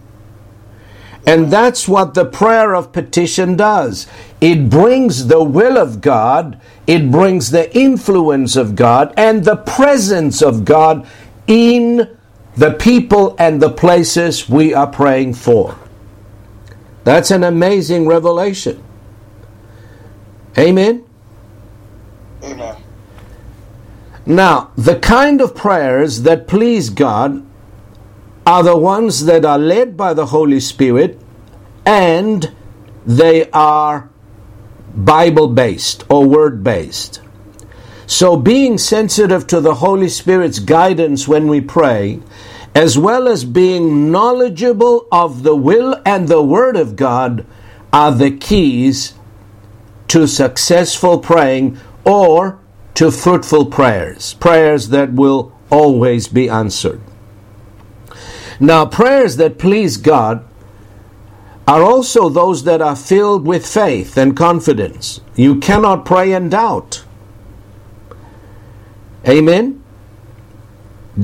And 1.26 1.50
that's 1.50 1.86
what 1.88 2.14
the 2.14 2.24
prayer 2.24 2.74
of 2.74 2.92
petition 2.92 3.56
does. 3.56 4.06
It 4.40 4.70
brings 4.70 5.26
the 5.26 5.42
will 5.42 5.76
of 5.76 6.00
God, 6.00 6.60
it 6.88 7.10
brings 7.10 7.50
the 7.50 7.76
influence 7.76 8.56
of 8.56 8.74
God 8.74 9.12
and 9.18 9.44
the 9.44 9.56
presence 9.56 10.42
of 10.42 10.64
God 10.64 11.06
in 11.46 12.16
the 12.56 12.72
people 12.72 13.36
and 13.38 13.60
the 13.60 13.70
places 13.70 14.48
we 14.48 14.72
are 14.72 14.86
praying 14.86 15.34
for. 15.34 15.78
That's 17.04 17.30
an 17.30 17.44
amazing 17.44 18.08
revelation. 18.08 18.82
Amen? 20.56 21.04
Amen. 22.42 22.76
Now, 24.24 24.72
the 24.76 24.98
kind 24.98 25.42
of 25.42 25.54
prayers 25.54 26.22
that 26.22 26.48
please 26.48 26.88
God 26.88 27.46
are 28.46 28.62
the 28.62 28.76
ones 28.78 29.26
that 29.26 29.44
are 29.44 29.58
led 29.58 29.94
by 29.94 30.14
the 30.14 30.26
Holy 30.26 30.60
Spirit 30.60 31.20
and 31.84 32.50
they 33.04 33.50
are 33.50 34.08
Bible 34.94 35.48
based 35.48 36.04
or 36.08 36.26
word 36.26 36.64
based. 36.64 37.20
So, 38.06 38.36
being 38.36 38.78
sensitive 38.78 39.46
to 39.48 39.60
the 39.60 39.74
Holy 39.74 40.08
Spirit's 40.08 40.60
guidance 40.60 41.28
when 41.28 41.46
we 41.46 41.60
pray, 41.60 42.20
as 42.74 42.96
well 42.96 43.28
as 43.28 43.44
being 43.44 44.10
knowledgeable 44.10 45.06
of 45.12 45.42
the 45.42 45.54
will 45.54 46.00
and 46.06 46.26
the 46.26 46.42
Word 46.42 46.76
of 46.76 46.96
God, 46.96 47.44
are 47.92 48.12
the 48.12 48.30
keys 48.30 49.12
to 50.08 50.26
successful 50.26 51.18
praying 51.18 51.78
or 52.04 52.58
to 52.94 53.10
fruitful 53.10 53.66
prayers, 53.66 54.34
prayers 54.34 54.88
that 54.88 55.12
will 55.12 55.52
always 55.70 56.28
be 56.28 56.48
answered. 56.48 57.00
Now, 58.58 58.86
prayers 58.86 59.36
that 59.36 59.58
please 59.58 59.98
God 59.98 60.47
are 61.68 61.82
also 61.82 62.30
those 62.30 62.64
that 62.64 62.80
are 62.80 62.96
filled 62.96 63.46
with 63.46 63.66
faith 63.66 64.16
and 64.16 64.34
confidence. 64.34 65.20
You 65.36 65.56
cannot 65.56 66.06
pray 66.06 66.32
in 66.32 66.48
doubt. 66.48 67.04
Amen? 69.28 69.84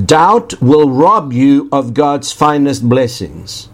Doubt 0.05 0.61
will 0.61 0.91
rob 0.91 1.33
you 1.33 1.67
of 1.71 1.95
God's 1.95 2.31
finest 2.31 2.87
blessings. 2.87 3.69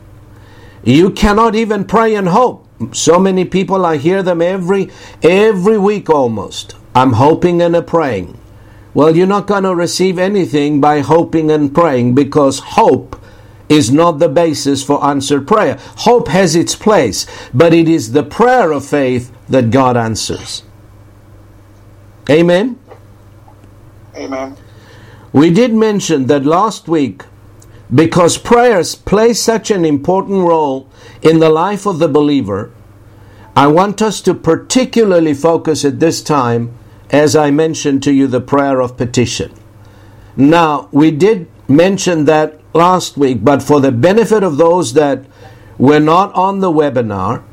You 0.86 1.10
cannot 1.10 1.56
even 1.56 1.84
pray 1.84 2.16
in 2.16 2.28
hope. 2.28 2.66
So 2.94 3.20
many 3.20 3.44
people, 3.44 3.86
I 3.86 3.98
hear 3.98 4.24
them 4.24 4.42
every 4.42 4.90
every 5.22 5.78
week 5.78 6.10
almost. 6.10 6.76
I'm 6.96 7.14
hoping 7.14 7.62
and 7.62 7.76
a 7.76 7.82
praying. 7.82 8.38
Well, 8.94 9.18
you're 9.18 9.28
not 9.28 9.46
going 9.46 9.64
to 9.64 9.76
receive 9.76 10.18
anything 10.18 10.80
by 10.80 11.02
hoping 11.02 11.52
and 11.52 11.76
praying 11.76 12.16
because 12.16 12.60
hope 12.60 13.21
is 13.72 13.90
not 13.90 14.20
the 14.20 14.28
basis 14.28 14.84
for 14.84 15.04
answered 15.04 15.48
prayer. 15.48 15.80
Hope 16.00 16.28
has 16.28 16.56
its 16.56 16.76
place, 16.76 17.26
but 17.54 17.74
it 17.74 17.88
is 17.88 18.12
the 18.12 18.24
prayer 18.24 18.72
of 18.72 18.86
faith 18.86 19.32
that 19.48 19.72
God 19.72 19.96
answers. 19.96 20.64
Amen. 22.30 22.78
Amen. 24.16 24.58
We 25.32 25.52
did 25.52 25.74
mention 25.74 26.28
that 26.28 26.46
last 26.46 26.90
week 26.90 27.24
because 27.94 28.38
prayers 28.38 28.94
play 28.94 29.34
such 29.34 29.72
an 29.72 29.86
important 29.86 30.46
role 30.46 30.90
in 31.22 31.40
the 31.40 31.50
life 31.50 31.86
of 31.86 32.00
the 32.00 32.10
believer. 32.10 32.74
I 33.56 33.68
want 33.68 34.02
us 34.02 34.22
to 34.22 34.34
particularly 34.34 35.34
focus 35.34 35.86
at 35.86 36.02
this 36.02 36.22
time, 36.22 36.78
as 37.10 37.38
I 37.38 37.52
mentioned 37.52 38.04
to 38.04 38.14
you, 38.14 38.28
the 38.28 38.42
prayer 38.42 38.82
of 38.82 38.98
petition. 38.98 39.54
Now, 40.36 40.90
we 40.92 41.12
did 41.12 41.48
mention 41.68 42.26
that 42.26 42.61
last 42.74 43.18
week, 43.18 43.44
but 43.44 43.62
for 43.62 43.80
the 43.80 43.92
benefit 43.92 44.44
of 44.44 44.58
those 44.58 44.94
that 44.94 45.26
were 45.78 46.00
not 46.00 46.34
on 46.34 46.60
the 46.60 46.72
webinar, 46.72 47.44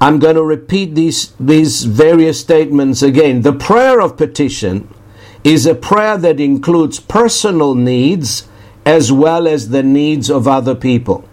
I'm 0.00 0.18
going 0.18 0.36
to 0.36 0.44
repeat 0.44 0.94
these, 0.94 1.32
these 1.40 1.84
various 1.84 2.40
statements 2.40 3.02
again. 3.02 3.42
The 3.42 3.52
prayer 3.52 4.00
of 4.00 4.16
petition 4.16 4.92
is 5.42 5.66
a 5.66 5.74
prayer 5.74 6.16
that 6.18 6.40
includes 6.40 7.00
personal 7.00 7.74
needs 7.74 8.48
as 8.84 9.10
well 9.12 9.48
as 9.48 9.70
the 9.70 9.82
needs 9.82 10.30
of 10.30 10.46
other 10.46 10.74
people. 10.74 11.28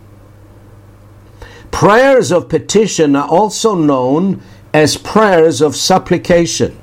Prayers 1.71 2.31
of 2.31 2.49
petition 2.49 3.15
are 3.15 3.27
also 3.27 3.75
known 3.75 4.41
as 4.73 4.97
prayers 4.97 5.61
of 5.61 5.75
supplication. 5.75 6.77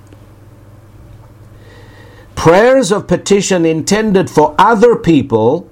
Prayers 2.35 2.93
of 2.93 3.07
petition 3.07 3.65
intended 3.65 4.29
for 4.29 4.55
other 4.59 4.97
people 4.97 5.71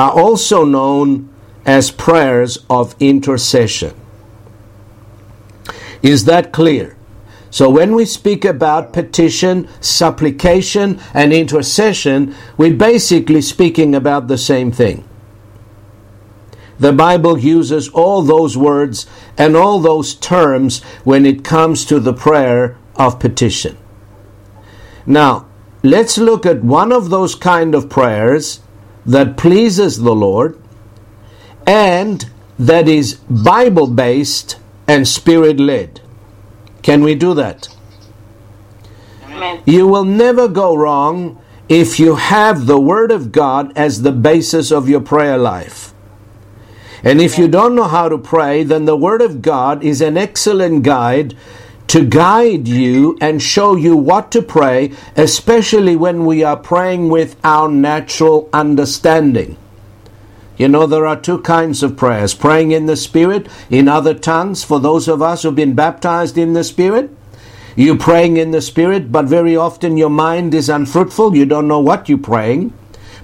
are 0.00 0.12
also 0.12 0.64
known 0.64 1.28
as 1.66 1.90
prayers 1.90 2.64
of 2.70 2.96
intercession. 3.00 3.94
Is 6.00 6.24
that 6.24 6.52
clear? 6.52 6.96
So 7.50 7.68
when 7.68 7.94
we 7.94 8.06
speak 8.06 8.46
about 8.46 8.94
petition, 8.94 9.68
supplication, 9.82 10.98
and 11.12 11.34
intercession, 11.34 12.34
we're 12.56 12.72
basically 12.72 13.42
speaking 13.42 13.94
about 13.94 14.26
the 14.26 14.38
same 14.38 14.72
thing. 14.72 15.04
The 16.78 16.94
Bible 16.94 17.38
uses 17.38 17.90
all 17.90 18.22
those 18.22 18.56
words 18.56 19.04
and 19.36 19.54
all 19.54 19.80
those 19.80 20.14
terms 20.14 20.82
when 21.04 21.26
it 21.26 21.44
comes 21.44 21.84
to 21.84 22.00
the 22.00 22.14
prayer 22.14 22.78
of 22.96 23.20
petition. 23.20 23.76
Now, 25.04 25.46
let's 25.82 26.16
look 26.16 26.46
at 26.46 26.64
one 26.64 26.90
of 26.90 27.10
those 27.10 27.34
kind 27.34 27.74
of 27.74 27.90
prayers 27.90 28.60
that 29.06 29.36
pleases 29.36 29.98
the 29.98 30.14
Lord 30.14 30.60
and 31.66 32.30
that 32.58 32.88
is 32.88 33.14
Bible 33.28 33.86
based 33.86 34.58
and 34.86 35.06
spirit 35.06 35.58
led. 35.58 36.00
Can 36.82 37.02
we 37.02 37.14
do 37.14 37.34
that? 37.34 37.68
Amen. 39.24 39.62
You 39.64 39.86
will 39.86 40.04
never 40.04 40.48
go 40.48 40.74
wrong 40.74 41.42
if 41.68 42.00
you 42.00 42.16
have 42.16 42.66
the 42.66 42.80
Word 42.80 43.12
of 43.12 43.30
God 43.30 43.72
as 43.76 44.02
the 44.02 44.12
basis 44.12 44.72
of 44.72 44.88
your 44.88 45.00
prayer 45.00 45.38
life. 45.38 45.94
And 47.02 47.20
if 47.20 47.38
you 47.38 47.48
don't 47.48 47.74
know 47.74 47.84
how 47.88 48.08
to 48.08 48.18
pray, 48.18 48.64
then 48.64 48.84
the 48.84 48.96
Word 48.96 49.22
of 49.22 49.40
God 49.40 49.82
is 49.82 50.00
an 50.00 50.18
excellent 50.18 50.82
guide 50.82 51.36
to 51.90 52.06
guide 52.06 52.68
you 52.68 53.18
and 53.20 53.42
show 53.42 53.74
you 53.74 53.96
what 53.96 54.30
to 54.30 54.40
pray, 54.40 54.92
especially 55.16 55.96
when 55.96 56.24
we 56.24 56.44
are 56.44 56.56
praying 56.56 57.08
with 57.08 57.34
our 57.42 57.68
natural 57.68 58.48
understanding. 58.52 59.56
You 60.56 60.68
know, 60.68 60.86
there 60.86 61.04
are 61.04 61.20
two 61.20 61.40
kinds 61.40 61.82
of 61.82 61.96
prayers 61.96 62.32
praying 62.32 62.70
in 62.70 62.86
the 62.86 62.94
Spirit, 62.94 63.48
in 63.70 63.88
other 63.88 64.14
tongues, 64.14 64.62
for 64.62 64.78
those 64.78 65.08
of 65.08 65.20
us 65.20 65.42
who've 65.42 65.52
been 65.52 65.74
baptized 65.74 66.38
in 66.38 66.52
the 66.52 66.62
Spirit. 66.62 67.10
You're 67.74 67.98
praying 67.98 68.36
in 68.36 68.52
the 68.52 68.62
Spirit, 68.62 69.10
but 69.10 69.24
very 69.24 69.56
often 69.56 69.96
your 69.96 70.10
mind 70.10 70.54
is 70.54 70.68
unfruitful. 70.68 71.34
You 71.34 71.44
don't 71.44 71.66
know 71.66 71.80
what 71.80 72.08
you're 72.08 72.18
praying. 72.18 72.72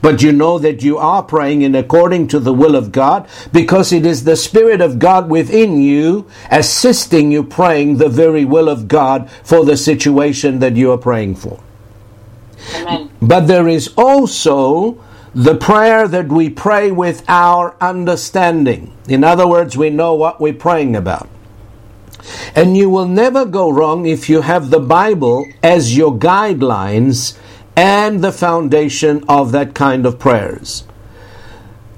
But 0.02 0.22
you 0.22 0.32
know 0.32 0.58
that 0.58 0.82
you 0.82 0.98
are 0.98 1.22
praying 1.22 1.62
in 1.62 1.74
according 1.74 2.28
to 2.28 2.38
the 2.38 2.52
will 2.52 2.76
of 2.76 2.92
God 2.92 3.28
because 3.52 3.92
it 3.92 4.06
is 4.06 4.24
the 4.24 4.36
Spirit 4.36 4.80
of 4.80 4.98
God 4.98 5.28
within 5.28 5.80
you 5.80 6.26
assisting 6.50 7.32
you 7.32 7.42
praying 7.42 7.96
the 7.96 8.08
very 8.08 8.44
will 8.44 8.68
of 8.68 8.88
God 8.88 9.30
for 9.42 9.64
the 9.64 9.76
situation 9.76 10.58
that 10.60 10.76
you 10.76 10.92
are 10.92 10.98
praying 10.98 11.36
for. 11.36 11.60
Amen. 12.74 13.10
But 13.20 13.46
there 13.46 13.68
is 13.68 13.92
also 13.96 15.02
the 15.34 15.54
prayer 15.54 16.08
that 16.08 16.28
we 16.28 16.48
pray 16.48 16.90
with 16.90 17.22
our 17.28 17.76
understanding. 17.80 18.96
In 19.06 19.22
other 19.22 19.46
words, 19.46 19.76
we 19.76 19.90
know 19.90 20.14
what 20.14 20.40
we're 20.40 20.54
praying 20.54 20.96
about. 20.96 21.28
And 22.54 22.76
you 22.76 22.88
will 22.88 23.06
never 23.06 23.44
go 23.44 23.70
wrong 23.70 24.06
if 24.06 24.28
you 24.28 24.40
have 24.40 24.70
the 24.70 24.80
Bible 24.80 25.46
as 25.62 25.96
your 25.96 26.12
guidelines 26.16 27.38
and 27.76 28.24
the 28.24 28.32
foundation 28.32 29.22
of 29.28 29.52
that 29.52 29.74
kind 29.74 30.06
of 30.06 30.18
prayers. 30.18 30.84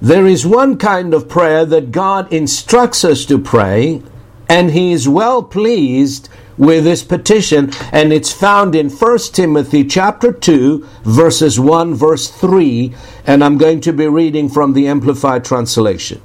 There 0.02 0.26
is 0.26 0.44
one 0.44 0.76
kind 0.76 1.14
of 1.14 1.28
prayer 1.28 1.64
that 1.64 1.92
God 1.92 2.32
instructs 2.32 3.04
us 3.04 3.24
to 3.26 3.38
pray, 3.38 4.02
and 4.48 4.72
He 4.72 4.92
is 4.92 5.08
well 5.08 5.42
pleased 5.42 6.28
with 6.56 6.82
this 6.84 7.04
petition, 7.04 7.70
and 7.92 8.12
it's 8.12 8.32
found 8.32 8.74
in 8.74 8.90
1 8.90 9.18
Timothy 9.32 9.84
chapter 9.84 10.32
2, 10.32 10.86
verses 11.04 11.58
1, 11.60 11.94
verse 11.94 12.28
3, 12.28 12.92
and 13.26 13.44
I'm 13.44 13.58
going 13.58 13.80
to 13.82 13.92
be 13.92 14.08
reading 14.08 14.48
from 14.48 14.72
the 14.72 14.88
Amplified 14.88 15.44
Translation. 15.44 16.20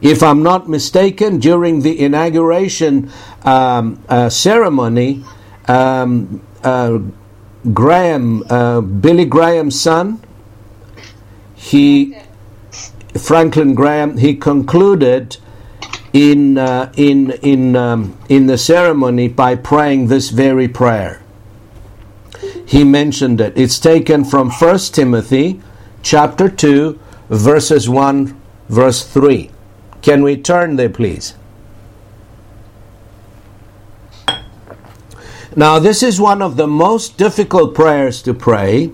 If 0.00 0.22
I'm 0.22 0.42
not 0.42 0.68
mistaken, 0.68 1.38
during 1.38 1.80
the 1.80 1.98
inauguration 1.98 3.10
um, 3.42 4.02
uh, 4.08 4.28
ceremony, 4.28 5.24
um, 5.66 6.42
uh, 6.62 6.98
Graham, 7.72 8.44
uh, 8.48 8.80
Billy 8.80 9.24
Graham's 9.24 9.80
son, 9.80 10.22
he, 11.54 12.16
Franklin 13.18 13.74
Graham, 13.74 14.18
he 14.18 14.36
concluded 14.36 15.36
in 16.12 16.56
uh, 16.56 16.92
in 16.96 17.32
in 17.42 17.76
um, 17.76 18.16
in 18.28 18.46
the 18.46 18.56
ceremony 18.56 19.28
by 19.28 19.54
praying 19.54 20.06
this 20.06 20.30
very 20.30 20.68
prayer. 20.68 21.22
He 22.64 22.84
mentioned 22.84 23.40
it. 23.40 23.56
It's 23.56 23.78
taken 23.78 24.24
from 24.24 24.50
1 24.50 24.78
Timothy 24.92 25.60
chapter 26.02 26.48
2 26.48 26.98
verses 27.30 27.88
1 27.88 28.38
verse 28.68 29.06
3. 29.06 29.50
Can 30.02 30.22
we 30.22 30.36
turn 30.36 30.76
there, 30.76 30.90
please? 30.90 31.34
Now, 35.56 35.78
this 35.78 36.02
is 36.02 36.20
one 36.20 36.42
of 36.42 36.56
the 36.56 36.66
most 36.66 37.16
difficult 37.16 37.74
prayers 37.74 38.20
to 38.22 38.34
pray. 38.34 38.90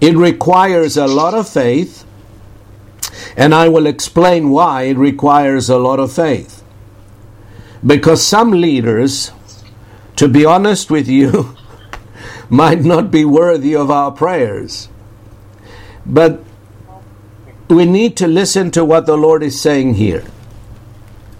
It 0.00 0.16
requires 0.16 0.96
a 0.96 1.06
lot 1.06 1.34
of 1.34 1.48
faith, 1.48 2.04
and 3.36 3.54
I 3.54 3.68
will 3.68 3.86
explain 3.86 4.50
why 4.50 4.82
it 4.84 4.96
requires 4.96 5.68
a 5.68 5.78
lot 5.78 5.98
of 5.98 6.12
faith. 6.12 6.62
Because 7.84 8.24
some 8.24 8.52
leaders, 8.52 9.32
to 10.16 10.28
be 10.28 10.44
honest 10.44 10.90
with 10.90 11.08
you, 11.08 11.56
might 12.48 12.84
not 12.84 13.10
be 13.10 13.24
worthy 13.24 13.74
of 13.74 13.90
our 13.90 14.12
prayers. 14.12 14.88
But 16.06 16.42
we 17.68 17.86
need 17.86 18.16
to 18.18 18.26
listen 18.26 18.70
to 18.72 18.84
what 18.84 19.06
the 19.06 19.16
Lord 19.16 19.42
is 19.42 19.60
saying 19.60 19.94
here. 19.94 20.24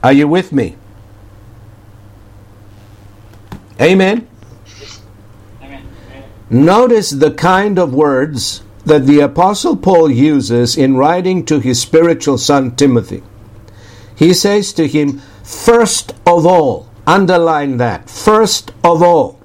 Are 0.02 0.12
you 0.12 0.26
with 0.26 0.52
me? 0.52 0.76
Amen. 3.80 4.28
Amen. 5.62 5.88
Notice 6.50 7.10
the 7.10 7.30
kind 7.30 7.78
of 7.78 7.94
words 7.94 8.62
that 8.84 9.06
the 9.06 9.20
Apostle 9.20 9.76
Paul 9.76 10.10
uses 10.10 10.76
in 10.76 10.96
writing 10.96 11.44
to 11.46 11.60
his 11.60 11.80
spiritual 11.80 12.38
son 12.38 12.76
Timothy. 12.76 13.22
He 14.14 14.34
says 14.34 14.72
to 14.74 14.86
him, 14.86 15.20
first 15.42 16.12
of 16.26 16.44
all, 16.44 16.90
underline 17.06 17.78
that, 17.78 18.10
first 18.10 18.72
of 18.84 19.02
all. 19.02 19.40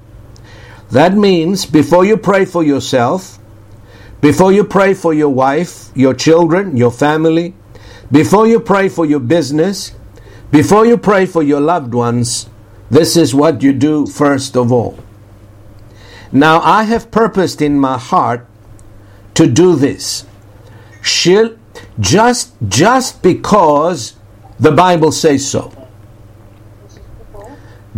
That 0.91 1.13
means 1.13 1.65
before 1.65 2.05
you 2.05 2.17
pray 2.17 2.45
for 2.45 2.63
yourself, 2.63 3.39
before 4.21 4.51
you 4.51 4.63
pray 4.63 4.93
for 4.93 5.13
your 5.13 5.29
wife, 5.29 5.91
your 5.95 6.13
children, 6.13 6.75
your 6.75 6.91
family, 6.91 7.53
before 8.11 8.47
you 8.47 8.59
pray 8.59 8.89
for 8.89 9.05
your 9.05 9.19
business, 9.19 9.93
before 10.51 10.85
you 10.85 10.97
pray 10.97 11.25
for 11.25 11.41
your 11.43 11.61
loved 11.61 11.93
ones, 11.93 12.49
this 12.95 13.17
is 13.17 13.35
what 13.35 13.61
you 13.61 13.73
do 13.73 14.05
first 14.05 14.55
of 14.55 14.71
all. 14.71 14.97
Now, 16.31 16.61
I 16.61 16.83
have 16.83 17.11
purposed 17.11 17.61
in 17.61 17.77
my 17.77 17.97
heart 17.97 18.47
to 19.33 19.47
do 19.47 19.75
this. 19.75 20.25
She'll, 21.01 21.57
just, 21.99 22.53
just 22.69 23.21
because 23.21 24.15
the 24.57 24.71
Bible 24.71 25.11
says 25.11 25.45
so. 25.45 25.73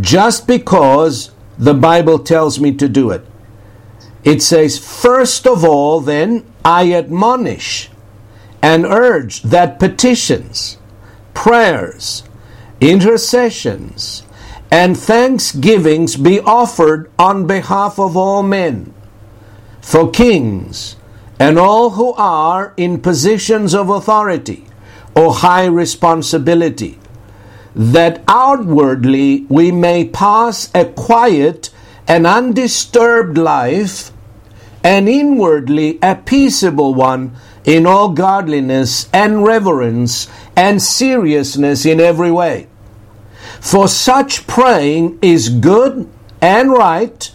Just 0.02 0.48
because 0.48 1.30
the 1.60 1.76
Bible 1.76 2.18
tells 2.18 2.60
me 2.60 2.74
to 2.74 2.90
do 2.90 3.12
it. 3.12 3.24
It 4.24 4.42
says, 4.42 4.80
first 4.80 5.46
of 5.46 5.64
all, 5.64 6.02
then, 6.02 6.44
I 6.66 6.92
admonish 6.94 7.92
and 8.64 8.84
urge 8.84 9.44
that 9.44 9.80
petitions, 9.80 10.80
prayers, 11.36 12.24
intercessions, 12.82 14.24
and 14.72 14.98
thanksgivings 14.98 16.16
be 16.16 16.40
offered 16.42 17.10
on 17.18 17.48
behalf 17.48 18.00
of 18.00 18.18
all 18.18 18.44
men, 18.44 18.94
for 19.82 20.12
kings, 20.12 20.96
and 21.40 21.58
all 21.58 21.92
who 21.92 22.14
are 22.14 22.74
in 22.78 23.00
positions 23.00 23.74
of 23.74 23.90
authority 23.90 24.66
or 25.16 25.34
high 25.34 25.66
responsibility, 25.66 27.00
that 27.76 28.24
outwardly 28.28 29.46
we 29.50 29.72
may 29.72 30.06
pass 30.06 30.70
a 30.76 30.86
quiet 30.86 31.70
and 32.08 32.26
undisturbed 32.26 33.38
life, 33.38 34.12
and 34.84 35.10
inwardly 35.10 36.00
a 36.02 36.16
peaceable 36.16 36.94
one 36.94 37.36
in 37.66 37.86
all 37.86 38.10
godliness 38.10 39.10
and 39.12 39.44
reverence 39.44 40.28
and 40.56 40.82
seriousness 40.82 41.86
in 41.86 42.00
every 42.00 42.32
way. 42.32 42.68
For 43.60 43.88
such 43.88 44.48
praying 44.48 45.20
is 45.22 45.50
good 45.50 46.10
and 46.42 46.72
right, 46.72 47.32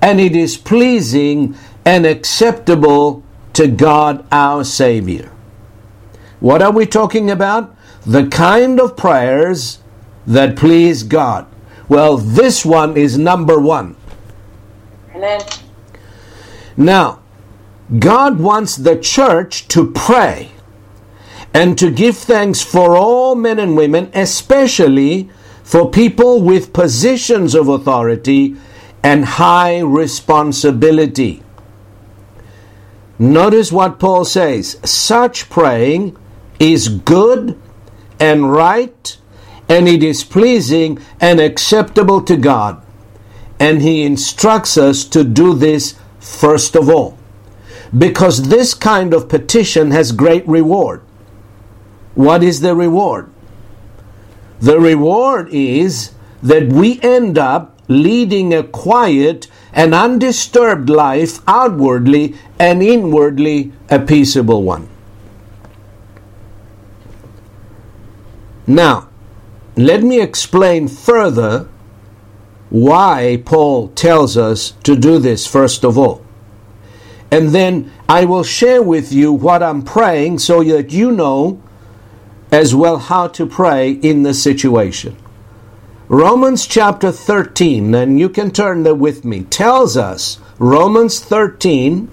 and 0.00 0.20
it 0.20 0.34
is 0.34 0.56
pleasing 0.56 1.56
and 1.84 2.06
acceptable 2.06 3.22
to 3.54 3.68
God 3.68 4.26
our 4.30 4.64
Savior. 4.64 5.32
What 6.40 6.62
are 6.62 6.70
we 6.72 6.86
talking 6.86 7.30
about? 7.30 7.74
The 8.06 8.26
kind 8.28 8.80
of 8.80 8.96
prayers 8.96 9.80
that 10.26 10.56
please 10.56 11.02
God. 11.02 11.46
Well, 11.88 12.18
this 12.18 12.64
one 12.64 12.96
is 12.96 13.18
number 13.18 13.58
one. 13.58 13.96
Amen. 15.14 15.40
Now, 16.76 17.20
God 17.98 18.38
wants 18.38 18.76
the 18.76 18.96
church 18.96 19.66
to 19.68 19.90
pray 19.90 20.52
and 21.54 21.78
to 21.78 21.90
give 21.90 22.16
thanks 22.16 22.62
for 22.62 22.94
all 22.94 23.34
men 23.34 23.58
and 23.58 23.76
women, 23.76 24.10
especially 24.14 25.30
for 25.68 25.90
people 25.90 26.40
with 26.40 26.72
positions 26.72 27.54
of 27.54 27.68
authority 27.68 28.56
and 29.02 29.22
high 29.22 29.78
responsibility. 29.80 31.42
Notice 33.18 33.70
what 33.70 33.98
Paul 33.98 34.24
says 34.24 34.78
such 34.82 35.50
praying 35.50 36.16
is 36.58 36.88
good 36.88 37.60
and 38.18 38.50
right, 38.50 39.18
and 39.68 39.86
it 39.86 40.02
is 40.02 40.24
pleasing 40.24 41.00
and 41.20 41.38
acceptable 41.38 42.22
to 42.22 42.38
God. 42.38 42.82
And 43.60 43.82
he 43.82 44.04
instructs 44.04 44.78
us 44.78 45.04
to 45.04 45.22
do 45.22 45.52
this 45.52 45.98
first 46.18 46.76
of 46.76 46.88
all, 46.88 47.18
because 47.96 48.48
this 48.48 48.72
kind 48.72 49.12
of 49.12 49.28
petition 49.28 49.90
has 49.90 50.12
great 50.12 50.48
reward. 50.48 51.02
What 52.14 52.42
is 52.42 52.60
the 52.62 52.74
reward? 52.74 53.30
The 54.60 54.80
reward 54.80 55.48
is 55.50 56.12
that 56.42 56.68
we 56.68 57.00
end 57.02 57.38
up 57.38 57.78
leading 57.88 58.52
a 58.52 58.62
quiet 58.62 59.48
and 59.72 59.94
undisturbed 59.94 60.90
life 60.90 61.40
outwardly 61.46 62.34
and 62.58 62.82
inwardly 62.82 63.72
a 63.90 63.98
peaceable 63.98 64.62
one. 64.62 64.88
Now, 68.66 69.08
let 69.76 70.02
me 70.02 70.20
explain 70.20 70.88
further 70.88 71.68
why 72.68 73.42
Paul 73.46 73.88
tells 73.88 74.36
us 74.36 74.72
to 74.82 74.94
do 74.94 75.18
this 75.18 75.46
first 75.46 75.84
of 75.84 75.96
all. 75.96 76.24
And 77.30 77.50
then 77.50 77.92
I 78.08 78.24
will 78.24 78.42
share 78.42 78.82
with 78.82 79.12
you 79.12 79.32
what 79.32 79.62
I'm 79.62 79.82
praying 79.82 80.40
so 80.40 80.62
that 80.64 80.92
you 80.92 81.12
know 81.12 81.62
as 82.50 82.74
well 82.74 82.98
how 82.98 83.28
to 83.28 83.46
pray 83.46 83.92
in 83.92 84.22
the 84.22 84.34
situation. 84.34 85.16
Romans 86.08 86.66
chapter 86.66 87.12
13, 87.12 87.94
and 87.94 88.18
you 88.18 88.28
can 88.28 88.50
turn 88.50 88.82
there 88.82 88.94
with 88.94 89.24
me, 89.24 89.42
tells 89.44 89.96
us, 89.96 90.38
Romans 90.58 91.20
13, 91.20 92.10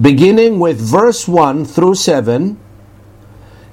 beginning 0.00 0.58
with 0.58 0.80
verse 0.80 1.28
1 1.28 1.66
through 1.66 1.94
7, 1.94 2.58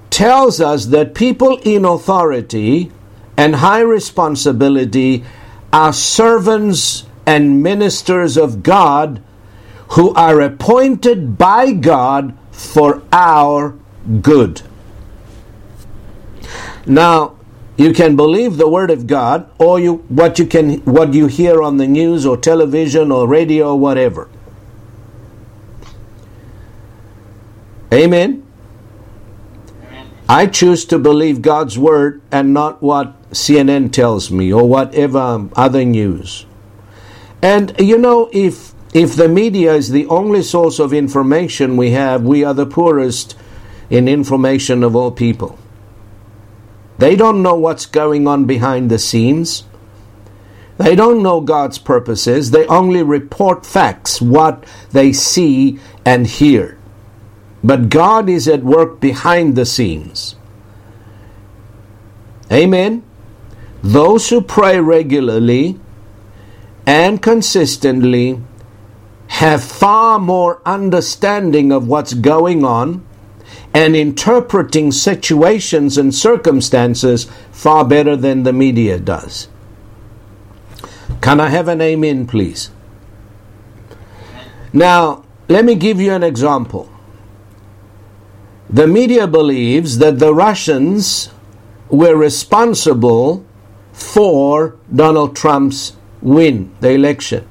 tells 0.10 0.60
us 0.60 0.88
that 0.88 1.16
people 1.16 1.58
in 1.64 1.86
authority 1.86 2.92
and 3.38 3.56
high 3.56 3.82
responsibility 3.82 5.24
are 5.72 5.94
servants 5.94 7.06
and 7.26 7.64
ministers 7.64 8.38
of 8.38 8.64
God 8.64 9.24
who 9.92 10.14
are 10.14 10.42
appointed 10.42 11.38
by 11.38 11.72
God 11.72 12.38
for 12.52 13.02
our 13.12 13.76
good. 14.22 14.62
Now, 16.86 17.36
you 17.78 17.94
can 17.94 18.16
believe 18.16 18.58
the 18.58 18.68
word 18.68 18.92
of 18.92 19.08
God 19.08 19.50
or 19.58 19.80
you 19.80 19.96
what 20.08 20.38
you 20.38 20.46
can 20.46 20.80
what 20.82 21.14
you 21.14 21.28
hear 21.28 21.62
on 21.62 21.78
the 21.78 21.88
news 21.88 22.26
or 22.26 22.38
television 22.38 23.12
or 23.12 23.28
radio 23.28 23.72
or 23.72 23.80
whatever. 23.80 24.30
Amen. 27.92 28.46
I 30.30 30.48
choose 30.48 30.86
to 30.86 30.98
believe 30.98 31.42
God's 31.42 31.78
word 31.78 32.22
and 32.32 32.54
not 32.54 32.82
what 32.82 33.20
CNN 33.32 33.92
tells 33.92 34.32
me 34.32 34.54
or 34.54 34.68
whatever 34.68 35.18
um, 35.18 35.52
other 35.56 35.84
news. 35.84 36.46
And 37.42 37.74
you 37.80 37.98
know 37.98 38.30
if 38.32 38.74
if 38.94 39.16
the 39.16 39.28
media 39.28 39.74
is 39.74 39.90
the 39.90 40.06
only 40.08 40.44
source 40.44 40.78
of 40.78 40.94
information 40.94 41.76
we 41.76 41.92
have, 41.92 42.24
we 42.24 42.44
are 42.44 42.54
the 42.54 42.68
poorest 42.68 43.36
in 43.90 44.08
information 44.08 44.84
of 44.84 44.96
all 44.96 45.12
people. 45.12 45.58
They 46.98 47.16
don't 47.16 47.42
know 47.42 47.56
what's 47.56 47.86
going 47.86 48.28
on 48.28 48.46
behind 48.46 48.90
the 48.90 49.00
scenes. 49.00 49.64
They 50.78 50.96
don't 50.96 51.22
know 51.22 51.42
God's 51.42 51.78
purposes. 51.78 52.52
They 52.52 52.66
only 52.68 53.04
report 53.04 53.66
facts, 53.66 54.22
what 54.22 54.64
they 54.92 55.14
see 55.14 55.80
and 56.06 56.28
hear. 56.28 56.78
But 57.64 57.90
God 57.90 58.30
is 58.30 58.48
at 58.48 58.64
work 58.64 59.00
behind 59.00 59.56
the 59.56 59.66
scenes. 59.66 60.36
Amen. 62.52 63.04
Those 63.82 64.30
who 64.30 64.42
pray 64.42 64.80
regularly 64.80 65.80
and 66.86 67.22
consistently 67.22 68.42
have 69.28 69.64
far 69.64 70.20
more 70.20 70.62
understanding 70.66 71.72
of 71.72 71.88
what's 71.88 72.14
going 72.14 72.64
on 72.64 73.06
and 73.74 73.96
interpreting 73.96 74.92
situations 74.92 75.98
and 75.98 76.14
circumstances 76.14 77.26
far 77.52 77.84
better 77.84 78.16
than 78.16 78.44
the 78.44 78.54
media 78.54 79.00
does. 79.00 79.48
Can 81.22 81.40
I 81.40 81.50
have 81.50 81.68
an 81.68 81.82
amen, 81.82 82.28
please? 82.28 82.70
Now, 84.72 85.24
let 85.48 85.66
me 85.66 85.76
give 85.76 86.00
you 86.00 86.12
an 86.14 86.24
example. 86.24 86.90
The 88.70 88.88
media 88.88 89.28
believes 89.28 90.00
that 90.00 90.20
the 90.20 90.34
Russians 90.34 91.30
were 91.90 92.16
responsible 92.16 93.46
for 93.92 94.76
Donald 94.94 95.36
Trump's 95.36 95.94
win, 96.22 96.76
the 96.80 96.92
election. 96.92 97.48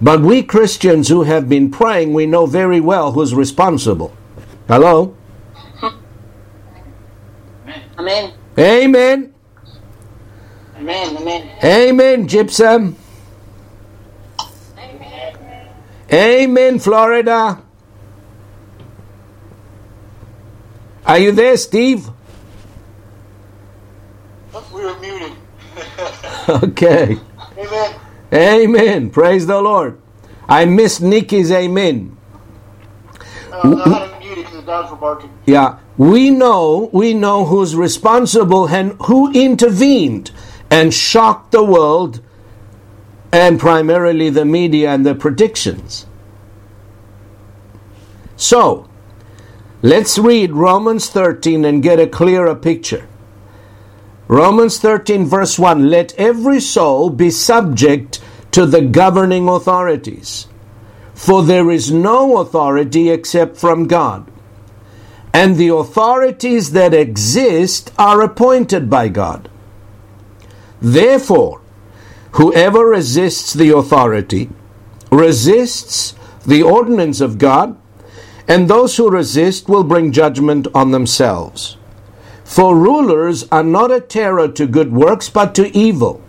But 0.00 0.20
we 0.20 0.42
Christians 0.42 1.08
who 1.08 1.24
have 1.24 1.48
been 1.48 1.70
praying, 1.70 2.14
we 2.14 2.26
know 2.26 2.46
very 2.46 2.80
well 2.80 3.12
who's 3.12 3.34
responsible. 3.34 4.16
Hello? 4.68 5.16
Amen. 7.98 8.32
Amen. 8.58 9.34
Amen. 10.76 11.16
Amen. 11.16 11.50
Amen, 11.64 12.28
Gypsum. 12.28 12.96
Amen, 14.78 15.68
Amen, 16.12 16.78
Florida. 16.78 17.62
Are 21.06 21.18
you 21.18 21.32
there, 21.32 21.56
Steve? 21.56 22.08
We 24.72 24.84
were 24.84 24.98
muted. 25.00 25.32
Okay. 26.48 27.16
Amen. 27.58 28.00
Amen. 28.32 29.10
Praise 29.10 29.46
the 29.46 29.60
Lord. 29.60 30.00
I 30.48 30.64
missed 30.64 31.02
Nikki's 31.02 31.50
amen. 31.52 32.16
Uh, 33.52 34.07
were 34.68 34.96
barking. 34.96 35.30
Yeah, 35.46 35.78
we 35.96 36.30
know, 36.30 36.90
we 36.92 37.14
know 37.14 37.44
who's 37.44 37.74
responsible 37.74 38.68
and 38.68 38.92
who 39.02 39.32
intervened 39.32 40.30
and 40.70 40.92
shocked 40.92 41.52
the 41.52 41.64
world 41.64 42.20
and 43.32 43.58
primarily 43.58 44.30
the 44.30 44.44
media 44.44 44.90
and 44.90 45.04
the 45.04 45.14
predictions. 45.14 46.06
So, 48.36 48.88
let's 49.82 50.18
read 50.18 50.52
Romans 50.52 51.10
13 51.10 51.64
and 51.64 51.82
get 51.82 51.98
a 51.98 52.06
clearer 52.06 52.54
picture. 52.54 53.08
Romans 54.28 54.78
13, 54.78 55.26
verse 55.26 55.58
1 55.58 55.88
Let 55.88 56.14
every 56.14 56.60
soul 56.60 57.10
be 57.10 57.30
subject 57.30 58.20
to 58.52 58.66
the 58.66 58.82
governing 58.82 59.48
authorities, 59.48 60.46
for 61.14 61.42
there 61.42 61.70
is 61.70 61.90
no 61.90 62.38
authority 62.38 63.10
except 63.10 63.56
from 63.56 63.86
God. 63.86 64.30
And 65.32 65.56
the 65.56 65.68
authorities 65.68 66.72
that 66.72 66.94
exist 66.94 67.92
are 67.98 68.22
appointed 68.22 68.88
by 68.88 69.08
God. 69.08 69.48
Therefore, 70.80 71.60
whoever 72.32 72.86
resists 72.86 73.52
the 73.52 73.76
authority 73.76 74.48
resists 75.10 76.14
the 76.46 76.62
ordinance 76.62 77.20
of 77.20 77.38
God, 77.38 77.76
and 78.46 78.68
those 78.68 78.96
who 78.96 79.10
resist 79.10 79.68
will 79.68 79.84
bring 79.84 80.12
judgment 80.12 80.66
on 80.74 80.90
themselves. 80.90 81.76
For 82.44 82.74
rulers 82.74 83.46
are 83.52 83.64
not 83.64 83.90
a 83.90 84.00
terror 84.00 84.48
to 84.48 84.66
good 84.66 84.92
works, 84.92 85.28
but 85.28 85.54
to 85.56 85.76
evil. 85.76 86.22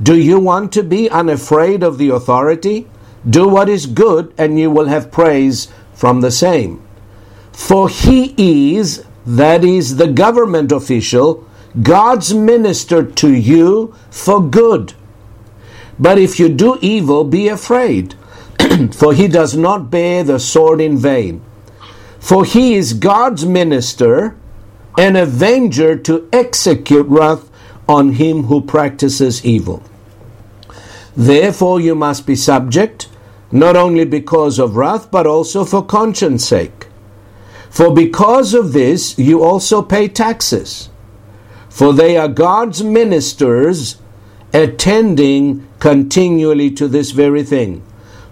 Do 0.00 0.16
you 0.16 0.38
want 0.38 0.72
to 0.72 0.82
be 0.82 1.10
unafraid 1.10 1.82
of 1.82 1.98
the 1.98 2.10
authority? 2.10 2.88
Do 3.28 3.48
what 3.48 3.68
is 3.68 3.86
good, 3.86 4.32
and 4.36 4.58
you 4.58 4.70
will 4.70 4.86
have 4.86 5.10
praise 5.10 5.68
from 5.94 6.20
the 6.20 6.30
same. 6.30 6.81
For 7.52 7.88
he 7.88 8.76
is, 8.76 9.04
that 9.26 9.64
is, 9.64 9.96
the 9.96 10.08
government 10.08 10.72
official, 10.72 11.46
God's 11.80 12.34
minister 12.34 13.04
to 13.04 13.32
you 13.32 13.94
for 14.10 14.42
good. 14.42 14.94
But 15.98 16.18
if 16.18 16.38
you 16.40 16.48
do 16.48 16.78
evil, 16.80 17.24
be 17.24 17.48
afraid, 17.48 18.14
for 18.92 19.14
he 19.14 19.28
does 19.28 19.56
not 19.56 19.90
bear 19.90 20.24
the 20.24 20.38
sword 20.38 20.80
in 20.80 20.98
vain. 20.98 21.42
For 22.18 22.44
he 22.44 22.74
is 22.74 22.94
God's 22.94 23.44
minister, 23.44 24.36
an 24.98 25.16
avenger 25.16 25.96
to 25.96 26.28
execute 26.32 27.06
wrath 27.06 27.50
on 27.88 28.12
him 28.12 28.44
who 28.44 28.60
practices 28.60 29.44
evil. 29.44 29.82
Therefore, 31.16 31.80
you 31.80 31.94
must 31.94 32.26
be 32.26 32.36
subject, 32.36 33.08
not 33.50 33.76
only 33.76 34.04
because 34.04 34.58
of 34.58 34.76
wrath, 34.76 35.10
but 35.10 35.26
also 35.26 35.64
for 35.64 35.84
conscience 35.84 36.46
sake. 36.46 36.86
For 37.72 37.94
because 37.94 38.52
of 38.52 38.74
this, 38.74 39.18
you 39.18 39.42
also 39.42 39.80
pay 39.80 40.06
taxes. 40.06 40.90
For 41.70 41.94
they 41.94 42.18
are 42.18 42.28
God's 42.28 42.84
ministers 42.84 43.96
attending 44.52 45.66
continually 45.78 46.70
to 46.72 46.86
this 46.86 47.12
very 47.12 47.42
thing. 47.42 47.82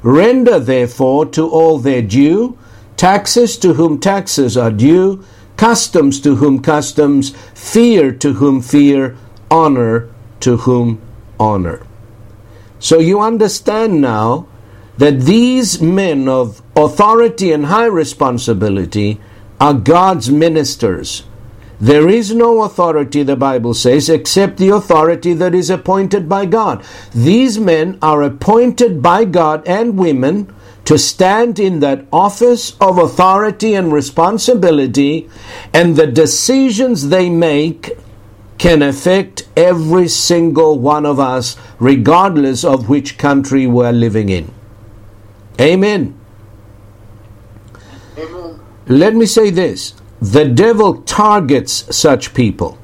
Render 0.02 0.58
therefore 0.58 1.24
to 1.30 1.48
all 1.48 1.78
their 1.78 2.02
due, 2.02 2.58
taxes 2.98 3.56
to 3.56 3.72
whom 3.72 3.98
taxes 3.98 4.58
are 4.58 4.70
due, 4.70 5.24
customs 5.56 6.20
to 6.20 6.36
whom 6.36 6.60
customs, 6.60 7.30
fear 7.54 8.12
to 8.12 8.34
whom 8.34 8.60
fear, 8.60 9.16
honor 9.50 10.10
to 10.40 10.58
whom 10.58 11.00
honor. 11.38 11.86
So 12.78 12.98
you 12.98 13.22
understand 13.22 14.02
now 14.02 14.46
that 14.98 15.22
these 15.22 15.80
men 15.80 16.28
of 16.28 16.60
authority 16.76 17.52
and 17.52 17.64
high 17.64 17.86
responsibility 17.86 19.18
are 19.60 19.74
God's 19.74 20.30
ministers. 20.30 21.24
There 21.80 22.08
is 22.08 22.34
no 22.34 22.62
authority, 22.62 23.22
the 23.22 23.36
Bible 23.36 23.72
says, 23.72 24.10
except 24.10 24.58
the 24.58 24.68
authority 24.68 25.32
that 25.34 25.54
is 25.54 25.70
appointed 25.70 26.28
by 26.28 26.44
God. 26.44 26.84
These 27.14 27.58
men 27.58 27.98
are 28.02 28.22
appointed 28.22 29.02
by 29.02 29.24
God 29.24 29.66
and 29.66 29.98
women 29.98 30.54
to 30.84 30.98
stand 30.98 31.58
in 31.58 31.80
that 31.80 32.04
office 32.12 32.76
of 32.80 32.98
authority 32.98 33.74
and 33.74 33.92
responsibility, 33.92 35.30
and 35.72 35.96
the 35.96 36.06
decisions 36.06 37.08
they 37.08 37.30
make 37.30 37.92
can 38.58 38.82
affect 38.82 39.48
every 39.56 40.06
single 40.08 40.78
one 40.78 41.06
of 41.06 41.18
us, 41.18 41.56
regardless 41.78 42.62
of 42.62 42.90
which 42.90 43.16
country 43.16 43.66
we're 43.66 43.92
living 43.92 44.28
in. 44.28 44.52
Amen. 45.58 46.19
Let 48.90 49.14
me 49.14 49.24
say 49.24 49.50
this 49.50 49.94
the 50.20 50.44
devil 50.44 51.02
targets 51.02 51.96
such 51.96 52.34
people 52.34 52.76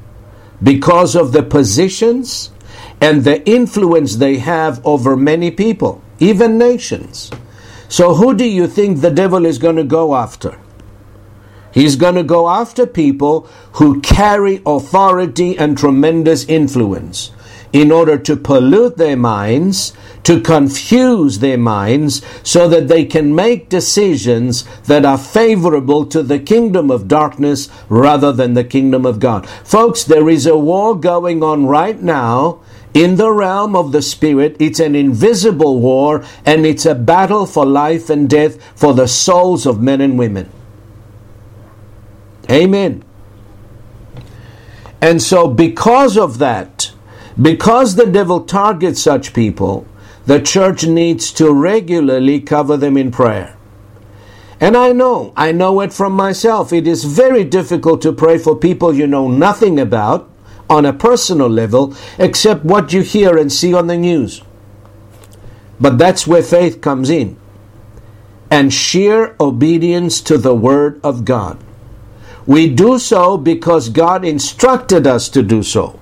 because 0.62 1.16
of 1.16 1.32
the 1.32 1.42
positions 1.42 2.52
and 3.00 3.24
the 3.24 3.44
influence 3.44 4.14
they 4.14 4.38
have 4.38 4.80
over 4.86 5.16
many 5.16 5.50
people, 5.50 6.00
even 6.20 6.58
nations. 6.58 7.32
So, 7.88 8.14
who 8.14 8.34
do 8.34 8.44
you 8.44 8.68
think 8.68 9.00
the 9.00 9.10
devil 9.10 9.44
is 9.44 9.58
going 9.58 9.76
to 9.76 9.84
go 9.84 10.14
after? 10.14 10.60
He's 11.72 11.96
going 11.96 12.14
to 12.14 12.22
go 12.22 12.48
after 12.48 12.86
people 12.86 13.48
who 13.72 14.00
carry 14.00 14.62
authority 14.64 15.58
and 15.58 15.76
tremendous 15.76 16.44
influence 16.44 17.32
in 17.72 17.90
order 17.90 18.16
to 18.16 18.36
pollute 18.36 18.96
their 18.96 19.16
minds, 19.16 19.92
to 20.26 20.40
confuse 20.40 21.38
their 21.38 21.56
minds, 21.56 22.20
so 22.42 22.68
that 22.68 22.88
they 22.88 23.04
can 23.04 23.32
make 23.32 23.68
decisions 23.68 24.64
that 24.86 25.04
are 25.04 25.16
favorable 25.16 26.04
to 26.04 26.20
the 26.20 26.40
kingdom 26.40 26.90
of 26.90 27.06
darkness 27.06 27.68
rather 27.88 28.32
than 28.32 28.54
the 28.54 28.64
kingdom 28.64 29.06
of 29.06 29.20
God. 29.20 29.48
Folks, 29.62 30.02
there 30.02 30.28
is 30.28 30.44
a 30.44 30.56
war 30.56 30.98
going 30.98 31.44
on 31.44 31.66
right 31.66 32.02
now 32.02 32.60
in 32.92 33.14
the 33.14 33.30
realm 33.30 33.76
of 33.76 33.92
the 33.92 34.02
spirit. 34.02 34.56
It's 34.58 34.80
an 34.80 34.96
invisible 34.96 35.78
war, 35.80 36.24
and 36.44 36.66
it's 36.66 36.86
a 36.86 36.96
battle 36.96 37.46
for 37.46 37.64
life 37.64 38.10
and 38.10 38.28
death 38.28 38.60
for 38.76 38.94
the 38.94 39.06
souls 39.06 39.64
of 39.64 39.80
men 39.80 40.00
and 40.00 40.18
women. 40.18 40.50
Amen. 42.50 43.04
And 45.00 45.22
so, 45.22 45.46
because 45.46 46.18
of 46.18 46.38
that, 46.38 46.90
because 47.40 47.94
the 47.94 48.06
devil 48.06 48.40
targets 48.40 49.00
such 49.00 49.32
people, 49.32 49.86
the 50.26 50.40
church 50.40 50.84
needs 50.84 51.32
to 51.32 51.52
regularly 51.52 52.40
cover 52.40 52.76
them 52.76 52.96
in 52.96 53.10
prayer. 53.10 53.56
And 54.60 54.76
I 54.76 54.92
know, 54.92 55.32
I 55.36 55.52
know 55.52 55.80
it 55.80 55.92
from 55.92 56.12
myself. 56.12 56.72
It 56.72 56.88
is 56.88 57.04
very 57.04 57.44
difficult 57.44 58.02
to 58.02 58.12
pray 58.12 58.38
for 58.38 58.56
people 58.56 58.94
you 58.94 59.06
know 59.06 59.28
nothing 59.28 59.78
about 59.78 60.30
on 60.68 60.84
a 60.84 60.92
personal 60.92 61.48
level 61.48 61.94
except 62.18 62.64
what 62.64 62.92
you 62.92 63.02
hear 63.02 63.36
and 63.36 63.52
see 63.52 63.72
on 63.74 63.86
the 63.86 63.96
news. 63.96 64.42
But 65.78 65.98
that's 65.98 66.26
where 66.26 66.42
faith 66.42 66.80
comes 66.80 67.10
in. 67.10 67.36
And 68.50 68.72
sheer 68.72 69.36
obedience 69.38 70.20
to 70.22 70.38
the 70.38 70.54
Word 70.54 71.00
of 71.04 71.24
God. 71.24 71.62
We 72.46 72.72
do 72.72 72.98
so 72.98 73.36
because 73.36 73.88
God 73.90 74.24
instructed 74.24 75.06
us 75.06 75.28
to 75.30 75.42
do 75.42 75.62
so. 75.62 76.00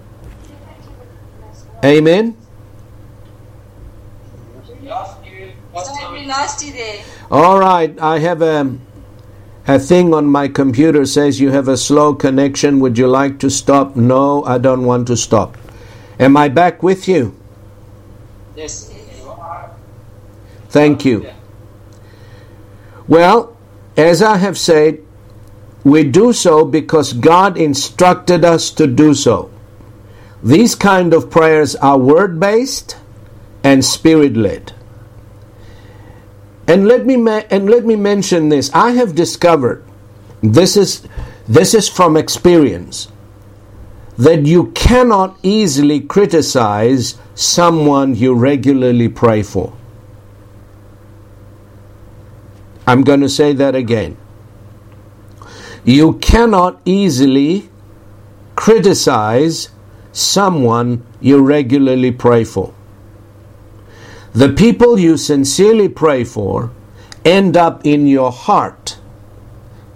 Amen. 1.84 2.36
Lost 4.84 5.24
you. 5.24 5.52
Lost 5.72 5.94
Don't 5.98 6.14
be 6.14 6.20
you. 6.20 6.23
Nasty 6.36 6.70
there. 6.70 7.04
All 7.30 7.58
right, 7.58 7.98
I 8.00 8.18
have 8.18 8.42
a 8.42 8.76
a 9.66 9.78
thing 9.78 10.12
on 10.12 10.26
my 10.26 10.48
computer 10.48 11.06
says 11.06 11.40
you 11.40 11.50
have 11.50 11.68
a 11.68 11.76
slow 11.76 12.14
connection. 12.14 12.80
Would 12.80 12.98
you 12.98 13.06
like 13.08 13.38
to 13.38 13.50
stop? 13.50 13.96
No, 13.96 14.44
I 14.44 14.58
don't 14.58 14.84
want 14.84 15.06
to 15.06 15.16
stop. 15.16 15.56
Am 16.18 16.36
I 16.36 16.48
back 16.48 16.82
with 16.82 17.08
you? 17.08 17.34
Yes. 18.56 18.92
Thank 20.68 21.04
you. 21.04 21.30
Well, 23.06 23.56
as 23.96 24.22
I 24.22 24.36
have 24.36 24.58
said, 24.58 24.98
we 25.82 26.04
do 26.04 26.32
so 26.32 26.64
because 26.64 27.12
God 27.12 27.56
instructed 27.56 28.44
us 28.44 28.70
to 28.72 28.86
do 28.86 29.14
so. 29.14 29.50
These 30.42 30.74
kind 30.74 31.14
of 31.14 31.30
prayers 31.30 31.74
are 31.76 31.96
word 31.96 32.38
based 32.40 32.96
and 33.62 33.84
spirit 33.84 34.36
led. 34.36 34.72
And 36.66 36.88
let 36.88 37.04
me 37.04 37.16
ma- 37.16 37.42
and 37.50 37.68
let 37.68 37.84
me 37.84 37.96
mention 37.96 38.48
this. 38.48 38.70
I 38.72 38.92
have 38.92 39.14
discovered 39.14 39.84
this 40.42 40.76
is 40.76 41.06
this 41.46 41.74
is 41.74 41.88
from 41.88 42.16
experience 42.16 43.08
that 44.16 44.46
you 44.46 44.66
cannot 44.72 45.36
easily 45.42 46.00
criticize 46.00 47.18
someone 47.34 48.14
you 48.14 48.34
regularly 48.34 49.08
pray 49.08 49.42
for. 49.42 49.72
I'm 52.86 53.02
going 53.02 53.20
to 53.20 53.28
say 53.28 53.52
that 53.54 53.74
again. 53.74 54.16
You 55.84 56.14
cannot 56.14 56.80
easily 56.84 57.68
criticize 58.56 59.68
someone 60.12 61.04
you 61.20 61.42
regularly 61.42 62.12
pray 62.12 62.44
for. 62.44 62.72
The 64.34 64.48
people 64.48 64.98
you 64.98 65.16
sincerely 65.16 65.88
pray 65.88 66.24
for 66.24 66.72
end 67.24 67.56
up 67.56 67.86
in 67.86 68.08
your 68.08 68.32
heart 68.32 68.98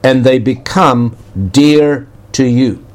and 0.05 0.23
they 0.23 0.39
become 0.39 1.17
dear 1.51 2.07
to 2.33 2.45
you. 2.45 2.87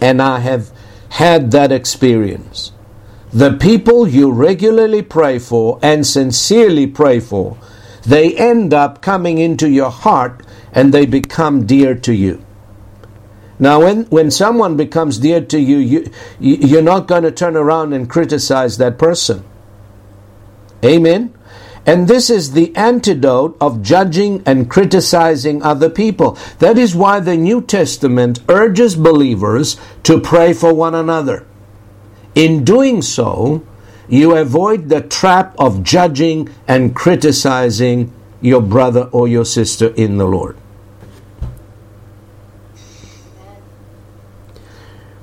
And 0.00 0.20
I 0.20 0.40
have 0.40 0.70
had 1.10 1.52
that 1.52 1.70
experience. 1.70 2.72
The 3.32 3.52
people 3.52 4.08
you 4.08 4.32
regularly 4.32 5.00
pray 5.02 5.38
for 5.38 5.78
and 5.80 6.04
sincerely 6.04 6.88
pray 6.88 7.20
for, 7.20 7.56
they 8.02 8.36
end 8.36 8.74
up 8.74 9.00
coming 9.00 9.38
into 9.38 9.70
your 9.70 9.90
heart 9.90 10.44
and 10.72 10.92
they 10.92 11.06
become 11.06 11.66
dear 11.66 11.94
to 11.94 12.12
you. 12.12 12.44
Now, 13.60 13.80
when, 13.80 14.04
when 14.06 14.32
someone 14.32 14.76
becomes 14.76 15.18
dear 15.18 15.40
to 15.40 15.58
you, 15.60 15.78
you, 15.78 16.12
you're 16.40 16.82
not 16.82 17.06
going 17.06 17.22
to 17.22 17.30
turn 17.30 17.56
around 17.56 17.92
and 17.92 18.10
criticize 18.10 18.78
that 18.78 18.98
person. 18.98 19.44
Amen. 20.84 21.34
And 21.86 22.06
this 22.06 22.28
is 22.28 22.52
the 22.52 22.74
antidote 22.76 23.56
of 23.60 23.82
judging 23.82 24.42
and 24.44 24.68
criticizing 24.68 25.62
other 25.62 25.88
people. 25.88 26.36
That 26.58 26.76
is 26.76 26.94
why 26.94 27.20
the 27.20 27.36
New 27.36 27.62
Testament 27.62 28.40
urges 28.48 28.94
believers 28.94 29.78
to 30.02 30.20
pray 30.20 30.52
for 30.52 30.74
one 30.74 30.94
another. 30.94 31.46
In 32.34 32.62
doing 32.62 33.00
so, 33.00 33.64
you 34.08 34.36
avoid 34.36 34.88
the 34.88 35.00
trap 35.00 35.54
of 35.58 35.82
judging 35.82 36.50
and 36.66 36.94
criticizing 36.94 38.12
your 38.40 38.60
brother 38.60 39.08
or 39.10 39.26
your 39.26 39.44
sister 39.44 39.88
in 39.94 40.18
the 40.18 40.26
Lord. 40.26 40.56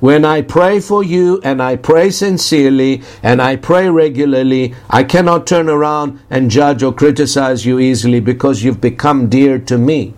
When 0.05 0.23
I 0.23 0.43
pray 0.43 0.81
for 0.81 1.03
you 1.03 1.41
and 1.43 1.59
I 1.63 1.77
pray 1.77 2.11
sincerely 2.11 3.01
and 3.23 3.41
I 3.41 3.55
pray 3.55 3.89
regularly, 3.89 4.75
I 4.87 5.03
cannot 5.03 5.47
turn 5.47 5.67
around 5.67 6.19
and 6.29 6.51
judge 6.51 6.83
or 6.83 6.93
criticize 6.93 7.65
you 7.65 7.79
easily 7.79 8.19
because 8.19 8.63
you've 8.63 8.79
become 8.79 9.29
dear 9.29 9.57
to 9.57 9.79
me. 9.79 10.13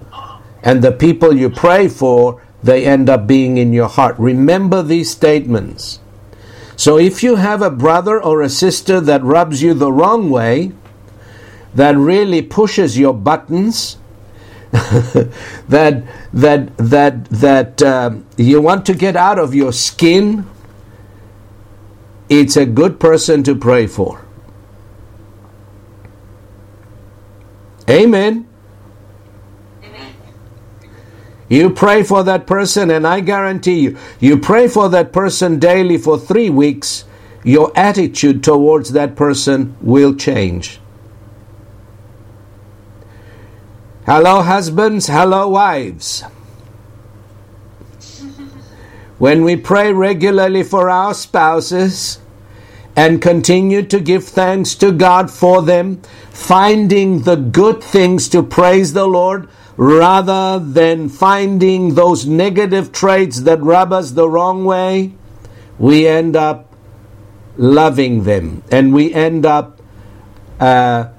And 0.62 0.82
the 0.82 0.91
people 0.91 1.38
you 1.38 1.50
pray 1.50 1.88
for, 1.88 2.41
they 2.62 2.86
end 2.86 3.10
up 3.10 3.28
being 3.28 3.58
in 3.58 3.71
your 3.71 3.88
heart. 3.88 4.19
Remember 4.19 4.84
these 4.84 5.10
statements. 5.10 6.02
So 6.76 6.97
if 6.97 7.23
you 7.23 7.38
have 7.38 7.62
a 7.62 7.71
brother 7.71 8.21
or 8.21 8.41
a 8.41 8.50
sister 8.50 9.00
that 9.00 9.23
rubs 9.23 9.62
you 9.62 9.73
the 9.73 9.93
wrong 9.93 10.30
way, 10.30 10.73
that 11.73 11.95
really 11.95 12.41
pushes 12.41 13.00
your 13.00 13.13
buttons, 13.13 13.95
that 15.70 16.04
that 16.34 16.78
that 16.78 17.26
that 17.26 17.82
uh, 17.82 18.12
you 18.38 18.62
want 18.62 18.86
to 18.86 18.94
get 18.94 19.16
out 19.16 19.40
of 19.40 19.56
your 19.56 19.74
skin, 19.74 20.46
it's 22.30 22.58
a 22.58 22.66
good 22.66 23.00
person 23.00 23.44
to 23.44 23.56
pray 23.56 23.88
for. 23.88 24.24
Amen. 27.90 28.48
You 31.50 31.70
pray 31.70 32.04
for 32.04 32.24
that 32.24 32.46
person, 32.46 32.92
and 32.92 33.08
I 33.08 33.22
guarantee 33.22 33.80
you, 33.80 33.98
you 34.20 34.38
pray 34.38 34.68
for 34.68 34.90
that 34.90 35.13
person 35.13 35.60
daily 35.60 35.98
for 35.98 36.20
three 36.20 36.50
weeks, 36.50 37.06
your 37.44 37.72
attitude 37.76 38.44
towards 38.44 38.92
that 38.92 39.16
person 39.16 39.76
will 39.80 40.13
change. 40.13 40.82
Hello, 44.08 44.41
husbands. 44.41 45.08
Hello, 45.08 45.50
wives. 45.50 46.24
When 49.17 49.43
we 49.43 49.58
pray 49.58 49.91
regularly 49.91 50.63
for 50.63 50.89
our 50.89 51.13
spouses 51.13 52.20
and 52.96 53.22
continue 53.22 53.84
to 53.84 54.00
give 54.00 54.24
thanks 54.24 54.76
to 54.76 54.93
God 54.93 55.30
for 55.30 55.62
them, 55.62 56.02
finding 56.32 57.24
the 57.24 57.36
good 57.36 57.84
things 57.84 58.30
to 58.30 58.41
praise 58.43 58.93
the 58.93 59.06
Lord 59.08 59.50
rather 59.76 60.58
than 60.58 61.10
finding 61.10 61.96
those 61.96 62.26
negative 62.26 62.93
traits 62.93 63.41
that 63.41 63.62
rub 63.62 63.91
us 63.91 64.12
the 64.12 64.30
wrong 64.30 64.63
way, 64.63 65.12
we 65.78 66.08
end 66.08 66.38
up 66.38 66.74
loving 67.58 68.24
them 68.24 68.63
and 68.72 68.93
we 68.93 69.13
end 69.13 69.46
up 69.46 69.82
uh, 70.62 71.10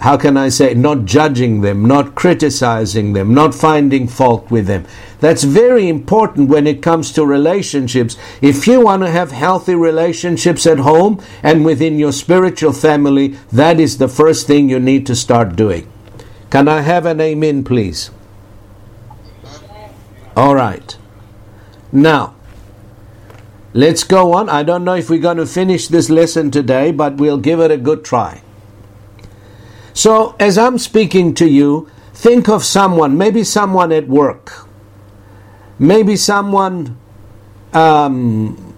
how 0.00 0.16
can 0.16 0.36
I 0.36 0.48
say, 0.48 0.74
not 0.74 1.06
judging 1.06 1.60
them, 1.60 1.84
not 1.84 2.14
criticizing 2.14 3.14
them, 3.14 3.34
not 3.34 3.54
finding 3.54 4.06
fault 4.06 4.48
with 4.50 4.66
them. 4.66 4.86
That's 5.18 5.42
very 5.42 5.88
important 5.88 6.48
when 6.48 6.68
it 6.68 6.82
comes 6.82 7.12
to 7.12 7.26
relationships. 7.26 8.16
If 8.40 8.68
you 8.68 8.80
want 8.80 9.02
to 9.02 9.10
have 9.10 9.32
healthy 9.32 9.74
relationships 9.74 10.66
at 10.66 10.78
home 10.78 11.20
and 11.42 11.64
within 11.64 11.98
your 11.98 12.12
spiritual 12.12 12.72
family, 12.72 13.36
that 13.50 13.80
is 13.80 13.98
the 13.98 14.06
first 14.06 14.46
thing 14.46 14.68
you 14.68 14.78
need 14.78 15.04
to 15.06 15.16
start 15.16 15.56
doing. 15.56 15.90
Can 16.50 16.68
I 16.68 16.82
have 16.82 17.04
an 17.04 17.20
amen, 17.20 17.64
please? 17.64 18.12
All 20.36 20.54
right. 20.54 20.96
Now, 21.90 22.36
let's 23.74 24.04
go 24.04 24.34
on. 24.34 24.48
I 24.48 24.62
don't 24.62 24.84
know 24.84 24.94
if 24.94 25.10
we're 25.10 25.18
going 25.18 25.38
to 25.38 25.46
finish 25.46 25.88
this 25.88 26.08
lesson 26.08 26.52
today, 26.52 26.92
but 26.92 27.16
we'll 27.16 27.38
give 27.38 27.58
it 27.58 27.72
a 27.72 27.76
good 27.76 28.04
try. 28.04 28.42
So, 29.98 30.36
as 30.38 30.56
I'm 30.56 30.78
speaking 30.78 31.34
to 31.34 31.48
you, 31.48 31.90
think 32.14 32.48
of 32.48 32.62
someone, 32.62 33.18
maybe 33.18 33.42
someone 33.42 33.90
at 33.90 34.06
work, 34.06 34.68
maybe 35.76 36.14
someone 36.14 36.96
um, 37.72 38.76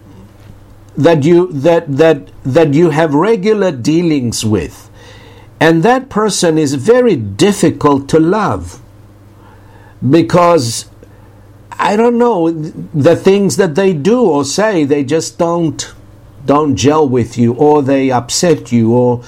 that 0.97 1.23
you 1.23 1.53
that 1.53 1.95
that 1.95 2.31
that 2.43 2.73
you 2.73 2.89
have 2.89 3.13
regular 3.13 3.71
dealings 3.71 4.47
with, 4.47 4.91
and 5.61 5.83
that 5.83 6.09
person 6.09 6.57
is 6.57 6.73
very 6.73 7.17
difficult 7.17 8.09
to 8.09 8.19
love 8.19 8.81
because 10.01 10.89
I 11.73 11.97
don't 11.97 12.17
know 12.17 12.51
the 12.51 13.15
things 13.15 13.59
that 13.59 13.75
they 13.75 13.93
do 13.93 14.23
or 14.23 14.47
say 14.47 14.85
they 14.85 15.05
just 15.05 15.37
don't 15.37 15.95
don't 16.47 16.77
gel 16.77 17.07
with 17.07 17.37
you 17.37 17.53
or 17.53 17.83
they 17.83 18.11
upset 18.11 18.73
you 18.73 18.95
or 18.95 19.23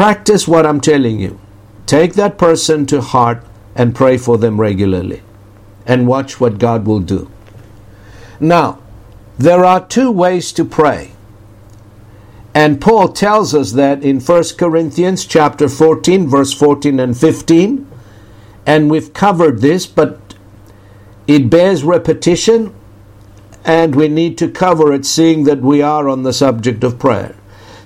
Practice 0.00 0.48
what 0.48 0.64
I'm 0.64 0.80
telling 0.80 1.20
you. 1.20 1.38
Take 1.84 2.14
that 2.14 2.38
person 2.38 2.86
to 2.86 3.02
heart 3.02 3.44
and 3.74 3.94
pray 3.94 4.16
for 4.16 4.38
them 4.38 4.58
regularly 4.58 5.20
and 5.84 6.06
watch 6.06 6.40
what 6.40 6.58
God 6.58 6.86
will 6.86 7.00
do. 7.00 7.30
Now, 8.40 8.78
there 9.36 9.62
are 9.62 9.86
two 9.86 10.10
ways 10.10 10.54
to 10.54 10.64
pray. 10.64 11.10
And 12.54 12.80
Paul 12.80 13.08
tells 13.08 13.54
us 13.54 13.72
that 13.72 14.02
in 14.02 14.20
1 14.20 14.44
Corinthians 14.56 15.26
chapter 15.26 15.68
14 15.68 16.26
verse 16.28 16.54
14 16.54 16.98
and 16.98 17.14
15 17.14 17.86
and 18.64 18.90
we've 18.90 19.12
covered 19.12 19.60
this 19.60 19.84
but 19.84 20.34
it 21.26 21.50
bears 21.50 21.84
repetition 21.84 22.74
and 23.66 23.94
we 23.94 24.08
need 24.08 24.38
to 24.38 24.50
cover 24.50 24.94
it 24.94 25.04
seeing 25.04 25.44
that 25.44 25.60
we 25.60 25.82
are 25.82 26.08
on 26.08 26.22
the 26.22 26.32
subject 26.32 26.82
of 26.84 26.98
prayer. 26.98 27.36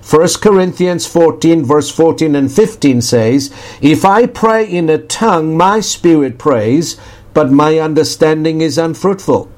1 0.07 0.27
Corinthians 0.39 1.07
14, 1.07 1.65
verse 1.65 1.89
14 1.89 2.35
and 2.35 2.51
15 2.51 3.01
says, 3.01 3.51
If 3.81 4.05
I 4.05 4.27
pray 4.27 4.63
in 4.63 4.87
a 4.87 4.99
tongue, 4.99 5.57
my 5.57 5.79
spirit 5.79 6.37
prays, 6.37 6.99
but 7.33 7.51
my 7.51 7.79
understanding 7.79 8.61
is 8.61 8.77
unfruitful. 8.77 9.49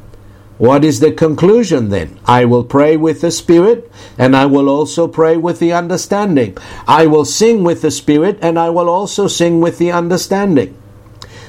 What 0.57 0.85
is 0.85 1.01
the 1.01 1.11
conclusion 1.11 1.89
then? 1.89 2.19
I 2.25 2.45
will 2.45 2.63
pray 2.63 2.97
with 2.97 3.21
the 3.21 3.29
Spirit, 3.29 3.91
and 4.17 4.35
I 4.35 4.47
will 4.47 4.69
also 4.69 5.07
pray 5.07 5.37
with 5.37 5.59
the 5.59 5.73
understanding. 5.73 6.57
I 6.87 7.05
will 7.05 7.25
sing 7.25 7.63
with 7.63 7.83
the 7.83 7.91
Spirit, 7.91 8.39
and 8.41 8.57
I 8.57 8.71
will 8.71 8.89
also 8.89 9.27
sing 9.27 9.61
with 9.61 9.77
the 9.77 9.91
understanding. 9.91 10.75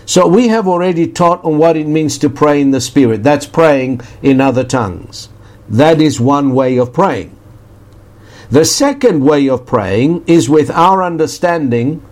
So 0.05 0.27
we 0.27 0.49
have 0.49 0.69
already 0.69 1.07
taught 1.07 1.43
on 1.43 1.57
what 1.57 1.77
it 1.77 1.87
means 1.87 2.19
to 2.19 2.29
pray 2.29 2.61
in 2.61 2.71
the 2.71 2.83
Spirit. 2.83 3.23
That's 3.23 3.47
praying 3.47 4.03
in 4.21 4.43
other 4.43 4.65
tongues. 4.65 5.31
That 5.69 6.03
is 6.03 6.21
one 6.21 6.53
way 6.53 6.77
of 6.77 6.93
praying. 6.93 7.38
The 8.51 8.65
second 8.65 9.25
way 9.25 9.49
of 9.49 9.67
praying 9.67 10.25
is 10.27 10.49
with 10.49 10.71
our 10.71 11.03
understanding, 11.03 12.03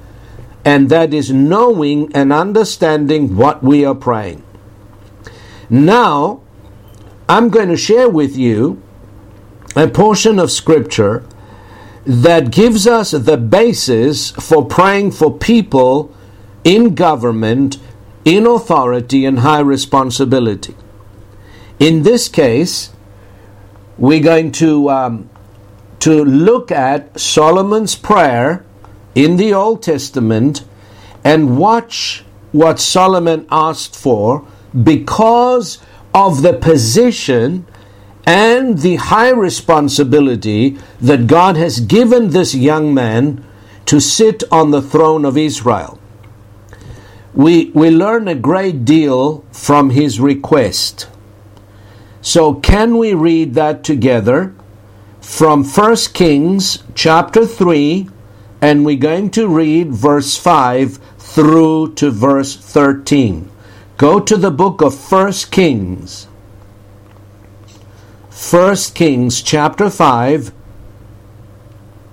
and 0.64 0.91
that 0.91 1.14
is 1.14 1.32
knowing 1.32 2.14
and 2.14 2.32
understanding 2.32 3.37
what 3.37 3.62
we 3.62 3.84
are 3.84 3.95
praying. 3.95 4.43
Now, 5.70 6.43
I'm 7.28 7.49
going 7.49 7.68
to 7.68 7.76
share 7.76 8.09
with 8.09 8.37
you 8.37 8.82
a 9.74 9.89
portion 9.89 10.39
of 10.39 10.51
Scripture 10.51 11.24
that 12.05 12.53
gives 12.53 12.87
us 12.87 13.11
the 13.11 13.37
basis 13.37 14.30
for 14.30 14.64
praying 14.64 15.12
for 15.12 15.37
people 15.37 16.14
in 16.64 16.95
government, 16.95 17.78
in 18.24 18.47
authority, 18.47 19.24
and 19.24 19.41
high 19.41 19.61
responsibility. 19.61 20.76
In 21.78 22.05
this 22.05 22.28
case, 22.28 22.91
we're 23.99 24.22
going 24.22 24.53
to 24.53 24.89
um, 24.91 25.30
to 26.01 26.24
look 26.24 26.70
at 26.70 27.18
Solomon's 27.18 27.94
prayer 27.94 28.64
in 29.14 29.36
the 29.36 29.53
Old 29.53 29.82
Testament 29.82 30.64
and 31.24 31.59
watch 31.59 32.24
what 32.53 32.78
Solomon 32.78 33.47
asked 33.51 33.97
for 33.97 34.47
because 34.82 35.78
of 36.14 36.42
the 36.42 36.53
position 36.53 37.66
and 38.26 38.78
the 38.78 38.97
high 38.97 39.30
responsibility 39.30 40.76
that 41.01 41.26
God 41.26 41.57
has 41.57 41.80
given 41.80 42.30
this 42.30 42.55
young 42.55 42.92
man 42.92 43.44
to 43.86 44.01
sit 44.01 44.42
on 44.51 44.72
the 44.72 44.82
throne 44.82 45.24
of 45.24 45.38
Israel. 45.38 46.01
We, 47.34 47.70
we 47.70 47.90
learn 47.90 48.26
a 48.26 48.34
great 48.34 48.84
deal 48.84 49.44
from 49.53 49.90
his 49.90 50.18
request. 50.18 51.09
So, 52.20 52.55
can 52.55 52.99
we 52.99 53.14
read 53.14 53.55
that 53.55 53.84
together 53.84 54.55
from 55.27 55.64
1 55.64 55.97
Kings 56.14 56.85
chapter 56.95 57.45
3, 57.45 58.09
and 58.62 58.87
we're 58.87 58.97
going 58.97 59.29
to 59.29 59.49
read 59.49 59.89
verse 59.89 60.37
5 60.37 60.99
through 61.18 61.93
to 61.95 62.12
verse 62.12 62.57
13. 62.57 63.51
Go 63.97 64.20
to 64.20 64.37
the 64.37 64.53
book 64.53 64.81
of 64.81 64.95
1 65.12 65.33
Kings. 65.51 66.29
1 68.51 68.77
Kings 68.95 69.43
chapter 69.43 69.91
5, 69.91 70.53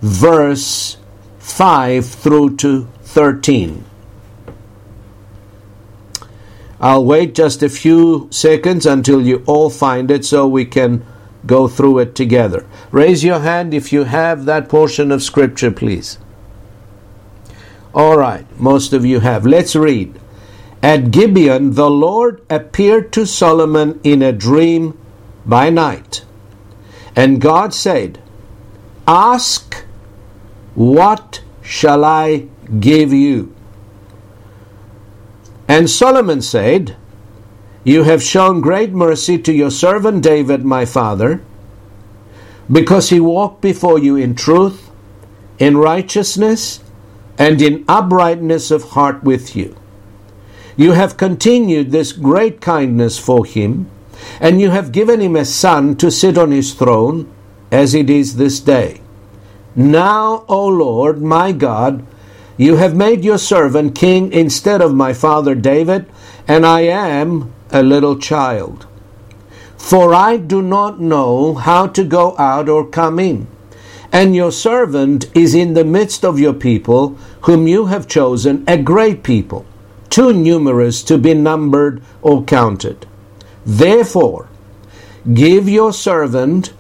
verse 0.02 0.98
5 1.38 2.06
through 2.06 2.56
to 2.58 2.88
13. 3.04 3.86
I'll 6.82 7.06
wait 7.06 7.36
just 7.36 7.62
a 7.62 7.70
few 7.70 8.28
seconds 8.32 8.88
until 8.88 9.22
you 9.22 9.44
all 9.46 9.70
find 9.70 10.10
it 10.10 10.26
so 10.26 10.48
we 10.48 10.66
can 10.66 11.06
go 11.46 11.68
through 11.68 12.00
it 12.00 12.16
together. 12.16 12.66
Raise 12.92 13.24
your 13.24 13.40
hand 13.40 13.74
if 13.74 13.92
you 13.92 14.04
have 14.06 14.46
that 14.46 14.70
portion 14.70 15.12
of 15.12 15.24
Scripture, 15.24 15.72
please. 15.72 16.18
All 17.94 18.18
right, 18.18 18.46
most 18.60 18.94
of 18.94 19.06
you 19.06 19.20
have. 19.20 19.46
Let's 19.46 19.76
read. 19.76 20.20
At 20.82 21.12
Gibeon, 21.12 21.76
the 21.76 21.90
Lord 21.90 22.42
appeared 22.50 23.14
to 23.14 23.26
Solomon 23.26 24.00
in 24.04 24.22
a 24.22 24.34
dream 24.34 24.98
by 25.46 25.70
night. 25.70 26.26
And 27.16 27.40
God 27.40 27.74
said, 27.74 28.22
Ask, 29.08 29.86
what 30.76 31.42
shall 31.62 32.04
I 32.04 32.48
give 32.80 33.14
you? 33.14 33.56
And 35.68 35.90
Solomon 35.90 36.42
said, 36.42 36.98
You 37.84 38.04
have 38.04 38.24
shown 38.24 38.62
great 38.62 38.92
mercy 38.92 39.38
to 39.40 39.54
your 39.54 39.72
servant 39.72 40.24
David, 40.24 40.64
my 40.64 40.86
father, 40.86 41.42
because 42.72 43.10
he 43.10 43.20
walked 43.20 43.62
before 43.62 44.00
you 44.00 44.16
in 44.16 44.36
truth, 44.36 44.90
in 45.60 45.78
righteousness, 45.78 46.82
and 47.38 47.62
in 47.62 47.84
uprightness 47.88 48.72
of 48.72 48.92
heart 48.92 49.24
with 49.24 49.56
you. 49.56 49.76
You 50.78 50.92
have 50.94 51.18
continued 51.18 51.92
this 51.92 52.12
great 52.12 52.62
kindness 52.62 53.20
for 53.20 53.46
him 53.46 53.90
and 54.40 54.62
you 54.62 54.70
have 54.72 54.92
given 54.92 55.22
him 55.22 55.36
a 55.36 55.46
son 55.46 55.96
to 55.98 56.12
sit 56.12 56.38
on 56.38 56.52
his 56.52 56.74
throne, 56.74 57.32
as 57.72 57.94
it 57.94 58.10
is 58.10 58.36
this 58.36 58.60
day. 58.60 59.02
Now, 59.76 60.46
O 60.48 60.68
Lord, 60.68 61.22
my 61.22 61.52
God, 61.52 62.06
you 62.58 62.76
have 62.78 62.96
made 62.96 63.26
your 63.26 63.38
servant 63.38 63.96
king 63.96 64.32
instead 64.32 64.82
of 64.82 64.94
my 64.94 65.14
father 65.14 65.56
David, 65.56 66.06
and 66.48 66.66
I 66.66 66.82
am 66.82 67.53
a 67.74 67.84
little 67.84 68.18
child. 68.18 68.88
For 69.78 70.14
I 70.14 70.38
do 70.38 70.62
not 70.62 71.02
know 71.02 71.56
how 71.56 71.88
to 71.88 72.04
go 72.04 72.38
out 72.38 72.70
or 72.70 72.88
come 72.88 73.20
in. 73.20 73.48
And 74.14 74.36
your 74.36 74.52
servant 74.52 75.26
is 75.36 75.56
in 75.56 75.74
the 75.74 75.84
midst 75.84 76.24
of 76.24 76.40
your 76.40 76.54
people, 76.54 77.18
whom 77.42 77.68
you 77.68 77.88
have 77.88 78.08
chosen, 78.08 78.64
a 78.68 78.78
great 78.78 79.24
people, 79.24 79.66
too 80.10 80.32
numerous 80.32 81.04
to 81.04 81.18
be 81.18 81.34
numbered 81.34 82.02
or 82.22 82.44
counted. 82.44 83.08
Therefore, 83.66 84.48
give 85.34 85.68
your 85.68 85.92
servant 85.92 86.74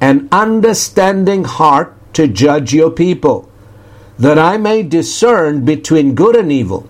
an 0.00 0.28
understanding 0.32 1.44
heart 1.44 1.94
to 2.14 2.26
judge 2.26 2.74
your 2.74 2.90
people, 2.90 3.48
that 4.18 4.38
I 4.38 4.56
may 4.56 4.82
discern 4.82 5.64
between 5.64 6.16
good 6.16 6.34
and 6.34 6.50
evil. 6.50 6.88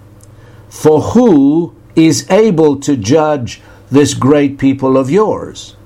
For 0.71 1.01
who 1.01 1.75
is 1.97 2.31
able 2.31 2.81
to 2.81 2.97
judge 2.97 3.61
this 3.91 4.15
great 4.15 4.59
people 4.59 4.97
of 4.97 5.11
yours? 5.11 5.77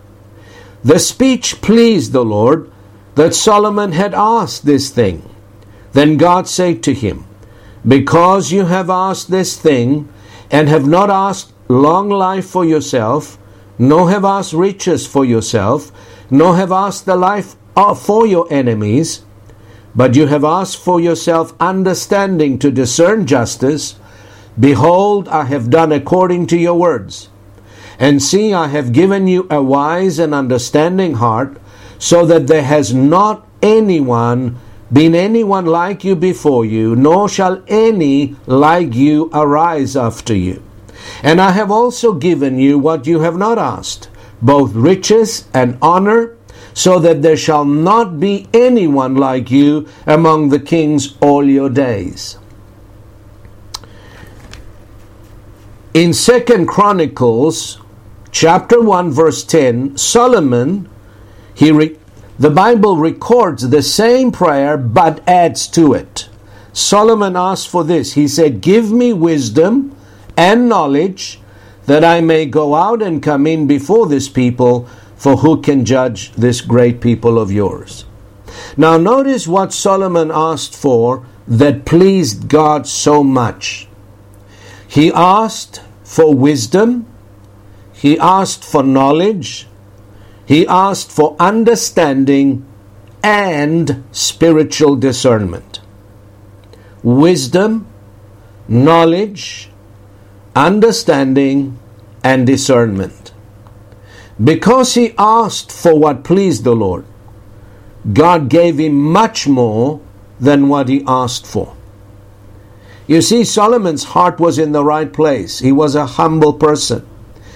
The 0.84 0.98
speech 0.98 1.60
pleased 1.60 2.12
the 2.12 2.24
Lord 2.24 2.70
that 3.16 3.34
Solomon 3.34 3.92
had 3.92 4.14
asked 4.14 4.66
this 4.66 4.90
thing. 4.90 5.28
Then 5.92 6.16
God 6.16 6.46
said 6.46 6.82
to 6.84 6.94
him, 6.94 7.24
Because 7.86 8.52
you 8.52 8.66
have 8.66 8.90
asked 8.90 9.30
this 9.30 9.58
thing, 9.58 10.08
and 10.50 10.68
have 10.68 10.86
not 10.86 11.10
asked 11.10 11.52
long 11.68 12.08
life 12.08 12.46
for 12.46 12.64
yourself, 12.64 13.38
nor 13.78 14.10
have 14.10 14.24
asked 14.24 14.52
riches 14.52 15.06
for 15.06 15.24
yourself, 15.24 15.90
nor 16.30 16.56
have 16.56 16.72
asked 16.72 17.06
the 17.06 17.16
life 17.16 17.56
for 17.96 18.26
your 18.26 18.46
enemies, 18.50 19.24
but 19.94 20.14
you 20.14 20.26
have 20.26 20.44
asked 20.44 20.76
for 20.76 21.00
yourself 21.00 21.54
understanding 21.60 22.58
to 22.58 22.70
discern 22.70 23.26
justice. 23.26 23.96
Behold, 24.58 25.28
I 25.28 25.44
have 25.44 25.70
done 25.70 25.92
according 25.92 26.46
to 26.48 26.56
your 26.56 26.74
words. 26.74 27.28
And 27.98 28.22
see, 28.22 28.52
I 28.52 28.68
have 28.68 28.92
given 28.92 29.26
you 29.26 29.46
a 29.50 29.62
wise 29.62 30.18
and 30.18 30.34
understanding 30.34 31.14
heart, 31.14 31.58
so 31.98 32.26
that 32.26 32.46
there 32.46 32.64
has 32.64 32.92
not 32.92 33.46
anyone 33.62 34.58
been 34.92 35.14
anyone 35.14 35.66
like 35.66 36.04
you 36.04 36.14
before 36.14 36.64
you, 36.64 36.94
nor 36.94 37.28
shall 37.28 37.62
any 37.66 38.36
like 38.46 38.94
you 38.94 39.30
arise 39.32 39.96
after 39.96 40.34
you. 40.34 40.62
And 41.22 41.40
I 41.40 41.52
have 41.52 41.70
also 41.70 42.12
given 42.12 42.58
you 42.58 42.78
what 42.78 43.06
you 43.06 43.20
have 43.20 43.36
not 43.36 43.58
asked, 43.58 44.08
both 44.40 44.74
riches 44.74 45.48
and 45.52 45.78
honor, 45.82 46.36
so 46.72 46.98
that 47.00 47.22
there 47.22 47.36
shall 47.36 47.64
not 47.64 48.20
be 48.20 48.48
anyone 48.52 49.16
like 49.16 49.50
you 49.50 49.88
among 50.06 50.50
the 50.50 50.60
kings 50.60 51.16
all 51.20 51.44
your 51.44 51.70
days. 51.70 52.38
In 55.96 56.12
Second 56.12 56.66
Chronicles 56.66 57.78
chapter 58.30 58.82
1 58.82 59.12
verse 59.12 59.42
10, 59.42 59.96
Solomon 59.96 60.90
he 61.54 61.72
re- 61.72 61.96
the 62.38 62.50
Bible 62.50 62.98
records 62.98 63.70
the 63.70 63.80
same 63.80 64.30
prayer 64.30 64.76
but 64.76 65.26
adds 65.26 65.66
to 65.68 65.94
it. 65.94 66.28
Solomon 66.74 67.34
asked 67.34 67.68
for 67.68 67.82
this. 67.82 68.12
He 68.12 68.28
said, 68.28 68.60
"Give 68.60 68.92
me 68.92 69.14
wisdom 69.14 69.96
and 70.36 70.68
knowledge 70.68 71.40
that 71.86 72.04
I 72.04 72.20
may 72.20 72.44
go 72.44 72.74
out 72.74 73.00
and 73.00 73.22
come 73.22 73.46
in 73.46 73.66
before 73.66 74.06
this 74.06 74.28
people, 74.28 74.86
for 75.16 75.38
who 75.38 75.62
can 75.62 75.86
judge 75.86 76.30
this 76.36 76.60
great 76.60 77.00
people 77.00 77.38
of 77.38 77.50
yours? 77.50 78.04
Now, 78.76 78.98
notice 78.98 79.48
what 79.48 79.72
Solomon 79.72 80.30
asked 80.30 80.76
for 80.76 81.22
that 81.48 81.86
pleased 81.86 82.48
God 82.48 82.86
so 82.86 83.24
much. 83.24 83.88
He 84.96 85.12
asked 85.12 85.82
for 86.04 86.32
wisdom, 86.32 87.04
he 87.92 88.18
asked 88.18 88.64
for 88.64 88.82
knowledge, 88.82 89.68
he 90.46 90.66
asked 90.66 91.10
for 91.10 91.36
understanding 91.38 92.64
and 93.22 94.02
spiritual 94.10 94.96
discernment. 94.96 95.80
Wisdom, 97.02 97.86
knowledge, 98.68 99.68
understanding, 100.54 101.78
and 102.24 102.46
discernment. 102.46 103.34
Because 104.42 104.94
he 104.94 105.12
asked 105.18 105.70
for 105.70 105.98
what 105.98 106.24
pleased 106.24 106.64
the 106.64 106.74
Lord, 106.74 107.04
God 108.14 108.48
gave 108.48 108.78
him 108.78 108.94
much 108.94 109.46
more 109.46 110.00
than 110.40 110.70
what 110.70 110.88
he 110.88 111.04
asked 111.06 111.46
for. 111.46 111.75
You 113.06 113.22
see, 113.22 113.44
Solomon's 113.44 114.04
heart 114.04 114.40
was 114.40 114.58
in 114.58 114.72
the 114.72 114.84
right 114.84 115.12
place. 115.12 115.60
He 115.60 115.70
was 115.70 115.94
a 115.94 116.06
humble 116.06 116.52
person. 116.52 117.06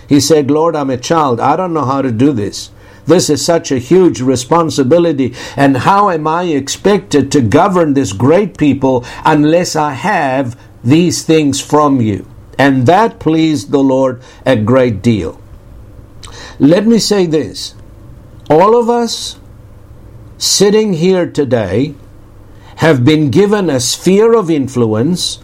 He 0.08 0.20
said, 0.20 0.50
Lord, 0.50 0.76
I'm 0.76 0.90
a 0.90 0.96
child. 0.96 1.40
I 1.40 1.56
don't 1.56 1.74
know 1.74 1.84
how 1.84 2.02
to 2.02 2.10
do 2.10 2.32
this. 2.32 2.70
This 3.06 3.28
is 3.28 3.44
such 3.44 3.72
a 3.72 3.78
huge 3.78 4.20
responsibility. 4.20 5.34
And 5.56 5.78
how 5.78 6.10
am 6.10 6.26
I 6.26 6.44
expected 6.44 7.32
to 7.32 7.40
govern 7.40 7.94
this 7.94 8.12
great 8.12 8.56
people 8.56 9.04
unless 9.24 9.74
I 9.74 9.92
have 9.92 10.60
these 10.84 11.24
things 11.24 11.60
from 11.60 12.00
you? 12.00 12.28
And 12.58 12.86
that 12.86 13.18
pleased 13.18 13.70
the 13.70 13.82
Lord 13.82 14.22
a 14.44 14.54
great 14.54 15.02
deal. 15.02 15.40
Let 16.58 16.86
me 16.86 16.98
say 16.98 17.26
this 17.26 17.74
all 18.50 18.78
of 18.78 18.90
us 18.90 19.38
sitting 20.38 20.92
here 20.94 21.30
today 21.30 21.94
have 22.80 23.04
been 23.04 23.30
given 23.30 23.68
a 23.68 23.78
sphere 23.78 24.32
of 24.32 24.50
influence 24.50 25.38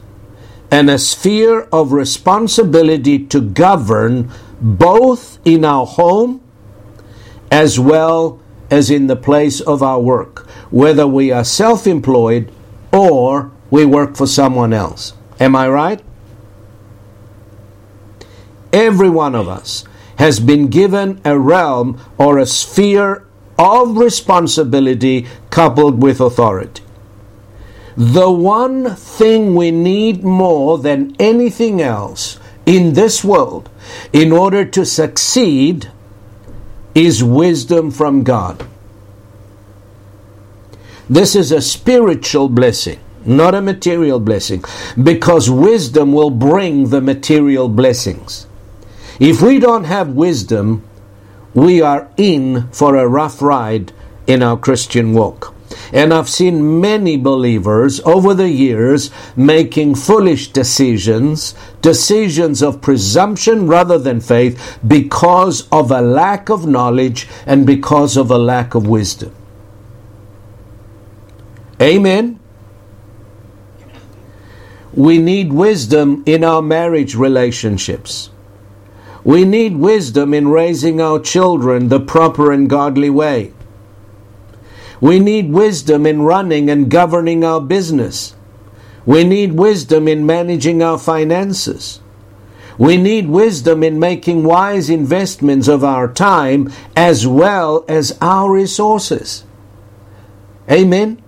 and 0.70 0.88
a 0.88 0.98
sphere 0.98 1.68
of 1.70 1.92
responsibility 1.92 3.18
to 3.26 3.42
govern 3.42 4.30
both 4.58 5.38
in 5.44 5.62
our 5.62 5.84
home 5.84 6.40
as 7.50 7.78
well 7.78 8.40
as 8.70 8.90
in 8.90 9.06
the 9.06 9.14
place 9.14 9.60
of 9.60 9.82
our 9.82 10.00
work, 10.00 10.48
whether 10.70 11.06
we 11.06 11.30
are 11.30 11.44
self 11.44 11.86
employed 11.86 12.50
or 12.90 13.52
we 13.70 13.84
work 13.84 14.16
for 14.16 14.26
someone 14.26 14.72
else. 14.72 15.12
Am 15.38 15.54
I 15.54 15.68
right? 15.68 16.02
Every 18.72 19.10
one 19.10 19.34
of 19.34 19.46
us 19.46 19.84
has 20.18 20.40
been 20.40 20.68
given 20.68 21.20
a 21.22 21.38
realm 21.38 22.00
or 22.16 22.38
a 22.38 22.46
sphere 22.46 23.26
of 23.58 23.98
responsibility 23.98 25.26
coupled 25.50 26.02
with 26.02 26.18
authority. 26.18 26.82
The 27.96 28.30
one 28.30 28.94
thing 28.94 29.54
we 29.54 29.70
need 29.70 30.22
more 30.22 30.76
than 30.76 31.16
anything 31.18 31.80
else 31.80 32.38
in 32.66 32.92
this 32.92 33.24
world 33.24 33.70
in 34.12 34.32
order 34.32 34.66
to 34.66 34.84
succeed 34.84 35.90
is 36.94 37.24
wisdom 37.24 37.90
from 37.90 38.22
God. 38.22 38.66
This 41.08 41.34
is 41.34 41.52
a 41.52 41.62
spiritual 41.62 42.50
blessing, 42.50 42.98
not 43.24 43.54
a 43.54 43.62
material 43.62 44.20
blessing, 44.20 44.62
because 45.02 45.48
wisdom 45.48 46.12
will 46.12 46.30
bring 46.30 46.90
the 46.90 47.00
material 47.00 47.68
blessings. 47.68 48.46
If 49.18 49.40
we 49.40 49.58
don't 49.58 49.84
have 49.84 50.10
wisdom, 50.10 50.82
we 51.54 51.80
are 51.80 52.10
in 52.18 52.68
for 52.72 52.96
a 52.96 53.08
rough 53.08 53.40
ride 53.40 53.92
in 54.26 54.42
our 54.42 54.58
Christian 54.58 55.14
walk. 55.14 55.55
And 55.92 56.12
I've 56.12 56.28
seen 56.28 56.80
many 56.80 57.16
believers 57.16 58.00
over 58.00 58.34
the 58.34 58.48
years 58.48 59.10
making 59.36 59.94
foolish 59.94 60.48
decisions, 60.52 61.54
decisions 61.82 62.62
of 62.62 62.80
presumption 62.80 63.66
rather 63.66 63.98
than 63.98 64.20
faith, 64.20 64.78
because 64.86 65.68
of 65.70 65.90
a 65.90 66.00
lack 66.00 66.48
of 66.48 66.66
knowledge 66.66 67.28
and 67.46 67.66
because 67.66 68.16
of 68.16 68.30
a 68.30 68.38
lack 68.38 68.74
of 68.74 68.86
wisdom. 68.86 69.34
Amen. 71.80 72.40
We 74.94 75.18
need 75.18 75.52
wisdom 75.52 76.22
in 76.24 76.42
our 76.42 76.62
marriage 76.62 77.14
relationships. 77.14 78.30
We 79.24 79.44
need 79.44 79.76
wisdom 79.76 80.32
in 80.32 80.48
raising 80.48 81.00
our 81.00 81.18
children 81.18 81.88
the 81.88 82.00
proper 82.00 82.50
and 82.50 82.70
godly 82.70 83.10
way. 83.10 83.52
We 85.00 85.18
need 85.18 85.52
wisdom 85.52 86.06
in 86.06 86.22
running 86.22 86.70
and 86.70 86.90
governing 86.90 87.44
our 87.44 87.60
business. 87.60 88.34
We 89.04 89.24
need 89.24 89.52
wisdom 89.52 90.08
in 90.08 90.26
managing 90.26 90.82
our 90.82 90.98
finances. 90.98 92.00
We 92.78 92.96
need 92.96 93.28
wisdom 93.28 93.82
in 93.82 93.98
making 93.98 94.44
wise 94.44 94.90
investments 94.90 95.68
of 95.68 95.82
our 95.84 96.12
time 96.12 96.72
as 96.94 97.26
well 97.26 97.84
as 97.88 98.18
our 98.20 98.50
resources. 98.52 99.44
Amen. 100.70 101.22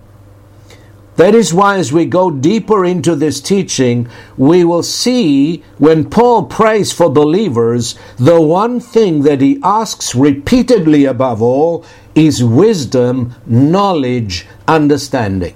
That 1.15 1.35
is 1.35 1.53
why, 1.53 1.77
as 1.77 1.91
we 1.91 2.05
go 2.05 2.31
deeper 2.31 2.85
into 2.85 3.13
this 3.13 3.41
teaching, 3.41 4.07
we 4.37 4.63
will 4.63 4.83
see 4.83 5.65
when 5.77 6.09
Paul 6.09 6.45
prays 6.45 6.93
for 6.93 7.09
believers, 7.09 7.95
the 8.15 8.39
one 8.39 8.79
thing 8.79 9.23
that 9.23 9.41
he 9.41 9.59
asks 9.61 10.15
repeatedly 10.15 11.03
above 11.03 11.41
all 11.41 11.83
is 12.15 12.43
wisdom, 12.43 13.35
knowledge, 13.45 14.45
understanding. 14.67 15.55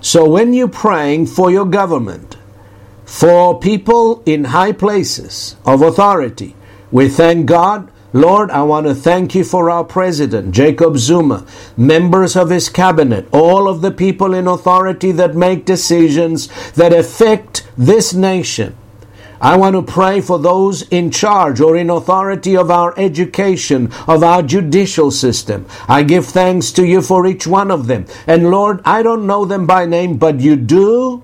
So 0.00 0.28
when 0.28 0.52
you're 0.52 0.68
praying 0.68 1.26
for 1.26 1.50
your 1.50 1.66
government, 1.66 2.36
for 3.04 3.58
people 3.58 4.22
in 4.26 4.44
high 4.44 4.72
places 4.72 5.56
of 5.64 5.82
authority, 5.82 6.54
we 6.90 7.08
thank 7.08 7.46
God 7.46 7.90
Lord, 8.14 8.50
I 8.50 8.62
want 8.62 8.86
to 8.86 8.94
thank 8.94 9.34
you 9.34 9.44
for 9.44 9.68
our 9.68 9.84
president, 9.84 10.54
Jacob 10.54 10.96
Zuma, 10.96 11.46
members 11.76 12.36
of 12.36 12.48
his 12.48 12.70
cabinet, 12.70 13.28
all 13.32 13.68
of 13.68 13.82
the 13.82 13.90
people 13.90 14.32
in 14.32 14.46
authority 14.46 15.12
that 15.12 15.34
make 15.34 15.66
decisions 15.66 16.48
that 16.72 16.94
affect 16.94 17.68
this 17.76 18.14
nation. 18.14 18.74
I 19.40 19.56
want 19.56 19.76
to 19.76 19.82
pray 19.82 20.20
for 20.20 20.38
those 20.38 20.82
in 20.88 21.10
charge 21.10 21.60
or 21.60 21.76
in 21.76 21.90
authority 21.90 22.56
of 22.56 22.70
our 22.70 22.98
education, 22.98 23.92
of 24.06 24.22
our 24.22 24.42
judicial 24.42 25.10
system. 25.10 25.66
I 25.88 26.02
give 26.02 26.26
thanks 26.26 26.72
to 26.72 26.86
you 26.86 27.02
for 27.02 27.26
each 27.26 27.46
one 27.46 27.70
of 27.70 27.86
them. 27.86 28.06
And 28.26 28.50
Lord, 28.50 28.80
I 28.84 29.02
don't 29.02 29.26
know 29.26 29.44
them 29.44 29.66
by 29.66 29.86
name, 29.86 30.16
but 30.16 30.40
you 30.40 30.56
do. 30.56 31.22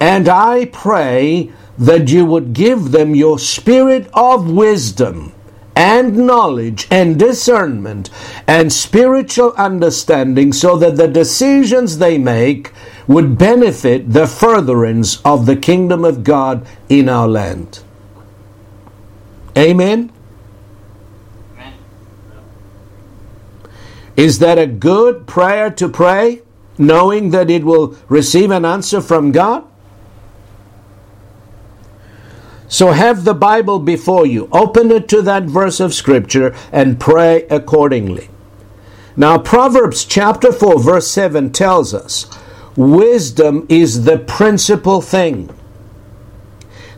And 0.00 0.28
I 0.28 0.66
pray 0.66 1.52
that 1.78 2.10
you 2.10 2.24
would 2.26 2.52
give 2.52 2.90
them 2.90 3.14
your 3.14 3.38
spirit 3.38 4.08
of 4.14 4.50
wisdom 4.50 5.32
and 5.76 6.16
knowledge 6.16 6.88
and 6.90 7.18
discernment 7.18 8.08
and 8.46 8.72
spiritual 8.72 9.52
understanding 9.52 10.52
so 10.52 10.76
that 10.78 10.96
the 10.96 11.06
decisions 11.06 11.98
they 11.98 12.16
make 12.16 12.72
would 13.06 13.36
benefit 13.38 14.12
the 14.12 14.26
furtherance 14.26 15.20
of 15.22 15.44
the 15.44 15.54
kingdom 15.54 16.04
of 16.04 16.24
God 16.24 16.66
in 16.88 17.08
our 17.08 17.28
land. 17.28 17.80
Amen? 19.56 20.10
Is 24.16 24.38
that 24.38 24.58
a 24.58 24.66
good 24.66 25.26
prayer 25.26 25.70
to 25.72 25.88
pray, 25.90 26.40
knowing 26.78 27.30
that 27.30 27.50
it 27.50 27.64
will 27.64 27.96
receive 28.08 28.50
an 28.50 28.64
answer 28.64 29.02
from 29.02 29.30
God? 29.30 29.64
So 32.68 32.90
have 32.90 33.24
the 33.24 33.34
Bible 33.34 33.78
before 33.78 34.26
you. 34.26 34.48
Open 34.52 34.90
it 34.90 35.08
to 35.08 35.22
that 35.22 35.44
verse 35.44 35.80
of 35.80 35.94
Scripture 35.94 36.54
and 36.72 37.00
pray 37.00 37.46
accordingly. 37.48 38.28
Now, 39.16 39.38
Proverbs 39.38 40.04
chapter 40.04 40.52
4, 40.52 40.78
verse 40.78 41.10
7 41.10 41.50
tells 41.52 41.94
us 41.94 42.26
wisdom 42.76 43.66
is 43.68 44.04
the 44.04 44.18
principal 44.18 45.00
thing. 45.00 45.48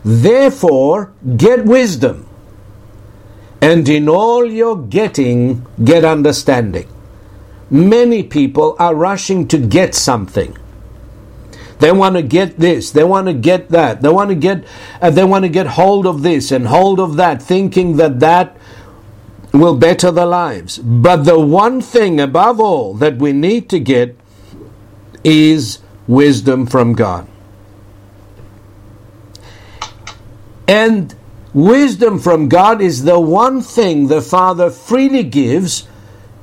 Therefore, 0.03 1.13
get 1.37 1.65
wisdom, 1.65 2.27
and 3.61 3.87
in 3.87 4.09
all 4.09 4.45
your 4.45 4.77
getting, 4.77 5.65
get 5.83 6.03
understanding. 6.03 6.87
Many 7.69 8.23
people 8.23 8.75
are 8.79 8.95
rushing 8.95 9.47
to 9.49 9.57
get 9.57 9.93
something. 9.95 10.57
They 11.79 11.91
want 11.93 12.15
to 12.15 12.21
get 12.21 12.59
this. 12.59 12.91
They 12.91 13.03
want 13.03 13.27
to 13.27 13.33
get 13.33 13.69
that. 13.69 14.01
They 14.01 14.09
want 14.09 14.29
to 14.29 14.35
get. 14.35 14.65
Uh, 15.01 15.09
they 15.09 15.23
want 15.23 15.45
to 15.45 15.49
get 15.49 15.65
hold 15.65 16.05
of 16.05 16.21
this 16.21 16.51
and 16.51 16.67
hold 16.67 16.99
of 16.99 17.15
that, 17.15 17.41
thinking 17.41 17.97
that 17.97 18.19
that 18.19 18.57
will 19.53 19.77
better 19.77 20.11
their 20.11 20.25
lives. 20.25 20.77
But 20.77 21.23
the 21.23 21.39
one 21.39 21.81
thing 21.81 22.19
above 22.19 22.59
all 22.59 22.93
that 22.95 23.17
we 23.17 23.31
need 23.31 23.69
to 23.69 23.79
get 23.79 24.15
is 25.23 25.79
wisdom 26.07 26.65
from 26.65 26.93
God. 26.93 27.27
And 30.67 31.15
wisdom 31.53 32.19
from 32.19 32.47
God 32.49 32.81
is 32.81 33.03
the 33.03 33.19
one 33.19 33.61
thing 33.61 34.07
the 34.07 34.21
Father 34.21 34.69
freely 34.69 35.23
gives 35.23 35.87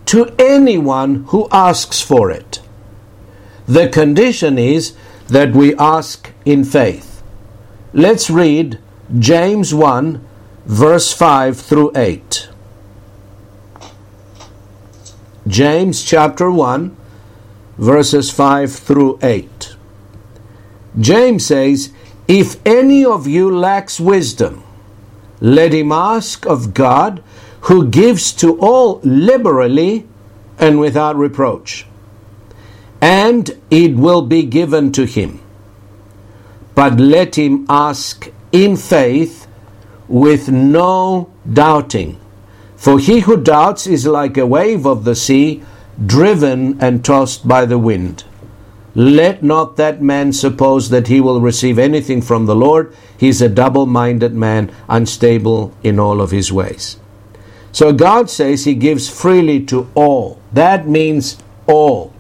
to 0.07 0.35
anyone 0.39 1.25
who 1.27 1.47
asks 1.53 2.01
for 2.01 2.31
it. 2.31 2.61
The 3.67 3.89
condition 3.89 4.59
is 4.59 4.97
that 5.29 5.53
we 5.53 5.75
ask 5.77 6.33
in 6.45 6.65
faith. 6.65 7.23
Let's 7.93 8.31
read 8.31 8.79
James 9.19 9.75
1, 9.75 10.25
verse 10.67 11.13
5 11.13 11.59
through 11.59 11.93
8. 11.97 12.49
James 15.47 16.05
chapter 16.05 16.51
1, 16.51 16.97
verses 17.79 18.31
5 18.31 18.73
through 18.73 19.19
8. 19.23 19.77
James 20.99 21.47
says, 21.47 21.93
If 22.27 22.65
any 22.67 23.05
of 23.05 23.27
you 23.27 23.57
lacks 23.57 24.01
wisdom, 24.01 24.65
let 25.41 25.73
him 25.73 25.93
ask 25.93 26.47
of 26.47 26.75
God, 26.75 27.23
who 27.63 27.89
gives 27.89 28.33
to 28.33 28.59
all 28.61 29.01
liberally 29.03 30.07
and 30.59 30.81
without 30.81 31.17
reproach 31.17 31.86
and 33.01 33.51
it 33.71 33.95
will 33.95 34.23
be 34.23 34.43
given 34.43 34.93
to 34.93 35.05
him. 35.05 35.41
But 36.75 36.99
let 37.01 37.37
him 37.37 37.67
ask 37.69 38.31
in 38.53 38.77
faith 38.77 39.47
with 40.09 40.51
no 40.51 41.31
doubting. 41.51 42.21
For 42.77 42.99
he 42.99 43.21
who 43.21 43.43
doubts 43.43 43.87
is 43.87 44.07
like 44.07 44.37
a 44.37 44.47
wave 44.47 44.87
of 44.87 45.05
the 45.05 45.15
sea, 45.15 45.63
driven 46.05 46.81
and 46.81 47.05
tossed 47.05 47.49
by 47.49 47.65
the 47.65 47.79
wind. 47.79 48.25
Let 48.95 49.43
not 49.43 49.77
that 49.77 50.03
man 50.03 50.33
suppose 50.33 50.91
that 50.91 51.09
he 51.09 51.21
will 51.21 51.41
receive 51.41 51.79
anything 51.79 52.23
from 52.23 52.47
the 52.47 52.57
Lord. 52.57 52.95
He 53.19 53.29
is 53.29 53.43
a 53.43 53.49
double 53.49 53.87
minded 53.87 54.35
man, 54.35 54.71
unstable 54.89 55.75
in 55.83 55.99
all 55.99 56.21
of 56.21 56.31
his 56.31 56.53
ways. 56.53 56.99
So 57.77 57.93
God 57.93 58.31
says 58.31 58.65
He 58.65 58.73
gives 58.73 59.07
freely 59.11 59.63
to 59.67 59.87
all. 59.95 60.41
That 60.51 60.89
means 60.89 61.37
all. 61.67 62.11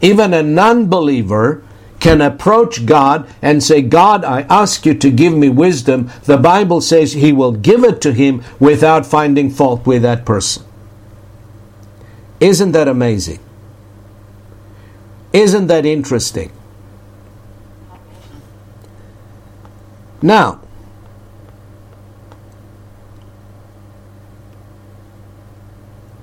Even 0.00 0.34
a 0.34 0.42
non 0.42 0.88
believer 0.88 1.62
can 2.00 2.20
approach 2.20 2.86
God 2.86 3.28
and 3.42 3.62
say, 3.62 3.82
God, 3.82 4.24
I 4.24 4.42
ask 4.42 4.86
you 4.86 4.94
to 4.94 5.10
give 5.10 5.32
me 5.32 5.48
wisdom. 5.48 6.10
The 6.24 6.36
Bible 6.36 6.80
says 6.80 7.14
He 7.14 7.32
will 7.32 7.52
give 7.52 7.84
it 7.84 8.00
to 8.02 8.12
him 8.12 8.44
without 8.60 9.06
finding 9.06 9.50
fault 9.50 9.86
with 9.86 10.02
that 10.02 10.24
person. 10.24 10.64
Isn't 12.38 12.72
that 12.72 12.86
amazing? 12.86 13.40
Isn't 15.32 15.66
that 15.68 15.86
interesting? 15.86 16.52
Now, 20.22 20.60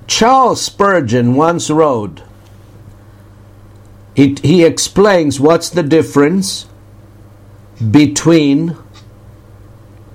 Charles 0.06 0.62
Spurgeon 0.62 1.34
once 1.34 1.70
wrote, 1.70 2.22
he 4.14 4.64
explains 4.64 5.40
what's 5.40 5.70
the 5.70 5.82
difference 5.82 6.66
between 7.90 8.76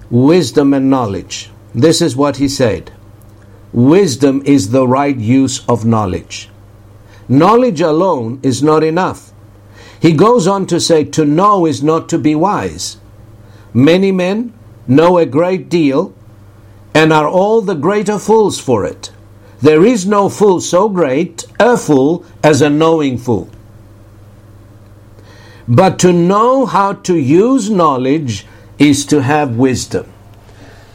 wisdom 0.10 0.74
and 0.74 0.90
knowledge. 0.90 1.52
This 1.76 2.02
is 2.02 2.16
what 2.16 2.38
he 2.38 2.48
said 2.48 2.92
Wisdom 3.72 4.42
is 4.46 4.72
the 4.72 4.88
right 4.88 5.16
use 5.16 5.64
of 5.68 5.86
knowledge. 5.86 6.50
Knowledge 7.28 7.82
alone 7.82 8.40
is 8.42 8.64
not 8.64 8.84
enough. 8.84 9.32
He 10.02 10.14
goes 10.14 10.48
on 10.48 10.66
to 10.68 10.80
say, 10.80 11.04
To 11.04 11.26
know 11.26 11.68
is 11.68 11.84
not 11.84 12.10
to 12.10 12.18
be 12.18 12.34
wise. 12.34 12.98
Many 13.74 14.12
men 14.12 14.54
know 14.88 15.20
a 15.20 15.26
great 15.28 15.70
deal 15.70 16.16
and 16.96 17.14
are 17.14 17.28
all 17.28 17.62
the 17.62 17.76
greater 17.76 18.18
fools 18.18 18.60
for 18.60 18.86
it. 18.86 19.12
There 19.62 19.86
is 19.86 20.08
no 20.08 20.30
fool 20.30 20.62
so 20.62 20.90
great, 20.90 21.46
a 21.60 21.78
fool, 21.78 22.26
as 22.44 22.62
a 22.62 22.70
knowing 22.70 23.18
fool. 23.20 23.50
But 25.70 26.00
to 26.00 26.12
know 26.12 26.66
how 26.66 26.94
to 26.94 27.16
use 27.16 27.70
knowledge 27.70 28.48
is 28.80 29.06
to 29.06 29.22
have 29.22 29.56
wisdom. 29.56 30.12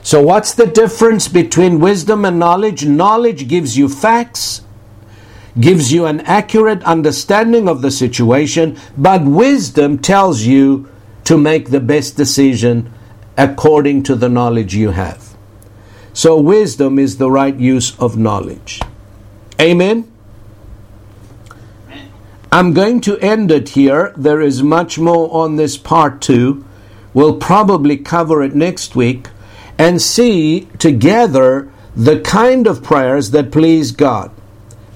So, 0.03 0.20
what's 0.20 0.53
the 0.53 0.66
difference 0.66 1.29
between 1.29 1.79
wisdom 1.79 2.25
and 2.25 2.39
knowledge? 2.41 2.85
Knowledge 2.85 3.47
gives 3.47 3.79
you 3.79 3.89
facts, 3.89 4.62
gives 5.59 5.93
you 5.93 6.07
an 6.07 6.20
accurate 6.22 6.83
understanding 6.83 7.68
of 7.68 7.83
the 7.83 7.93
situation, 7.93 8.77
but 8.99 9.25
wisdom 9.25 9.97
tells 9.97 10.43
you 10.43 10.91
to 11.22 11.39
make 11.39 11.70
the 11.70 11.81
best 11.81 12.16
decision 12.16 12.93
according 13.39 14.03
to 14.03 14.16
the 14.16 14.29
knowledge 14.29 14.75
you 14.75 14.91
have. 14.91 15.37
So, 16.12 16.39
wisdom 16.39 16.99
is 16.99 17.18
the 17.18 17.31
right 17.31 17.57
use 17.57 17.99
of 17.99 18.18
knowledge. 18.18 18.81
Amen? 19.61 20.14
I'm 22.55 22.72
going 22.72 23.00
to 23.00 23.18
end 23.18 23.50
it 23.50 23.70
here. 23.70 24.12
There 24.16 24.40
is 24.40 24.62
much 24.62 24.96
more 24.96 25.28
on 25.34 25.57
this 25.57 25.76
part 25.76 26.20
two. 26.20 26.64
We'll 27.12 27.36
probably 27.36 27.96
cover 27.96 28.44
it 28.44 28.55
next 28.55 28.94
week 28.94 29.26
and 29.76 30.00
see 30.00 30.68
together 30.78 31.68
the 31.96 32.20
kind 32.20 32.68
of 32.68 32.80
prayers 32.80 33.32
that 33.32 33.50
please 33.50 33.90
God. 33.90 34.30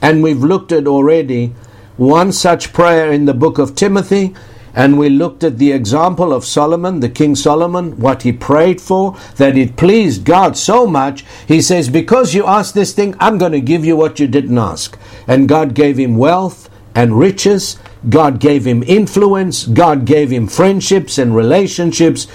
And 0.01 0.23
we've 0.23 0.45
looked 0.45 0.71
at 0.71 0.87
already 0.87 1.53
one 1.97 2.31
such 2.31 2.73
prayer 2.73 3.11
in 3.11 3.25
the 3.25 3.35
book 3.35 3.59
of 3.59 3.75
Timothy 3.75 4.37
and 4.73 4.97
we 4.97 5.09
looked 5.09 5.43
at 5.43 5.59
the 5.59 5.73
example 5.73 6.33
of 6.33 6.45
Solomon, 6.45 7.01
the 7.01 7.09
King 7.09 7.35
Solomon, 7.35 7.99
what 7.99 8.23
he 8.23 8.31
prayed 8.31 8.81
for, 8.81 9.17
that 9.35 9.59
it 9.59 9.77
pleased 9.77 10.25
God 10.25 10.57
so 10.57 10.87
much. 10.87 11.25
He 11.49 11.61
says, 11.61 11.89
Because 11.89 12.35
you 12.35 12.47
asked 12.47 12.75
this 12.75 12.93
thing, 12.93 13.17
I'm 13.19 13.37
going 13.37 13.51
to 13.51 13.61
give 13.61 13.85
you 13.85 13.97
what 13.97 14.21
you 14.21 14.29
didn't 14.29 14.59
ask. 14.59 14.97
And 15.27 15.49
God 15.49 15.75
gave 15.75 15.99
him 15.99 16.17
wealth 16.17 16.69
and 16.99 17.17
riches. 17.17 17.79
God 18.09 18.41
gave 18.41 18.67
him 18.67 18.83
influence. 18.83 19.65
God 19.65 20.05
gave 20.05 20.33
him 20.33 20.49
friendships 20.49 21.17
and 21.17 21.35
relationships 21.35 22.27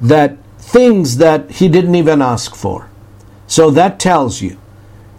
that 0.00 0.38
things 0.58 1.16
that 1.16 1.50
he 1.50 1.68
didn't 1.68 1.96
even 1.96 2.22
ask 2.22 2.54
for. 2.54 2.88
So 3.48 3.68
that 3.72 3.98
tells 3.98 4.40
you 4.40 4.58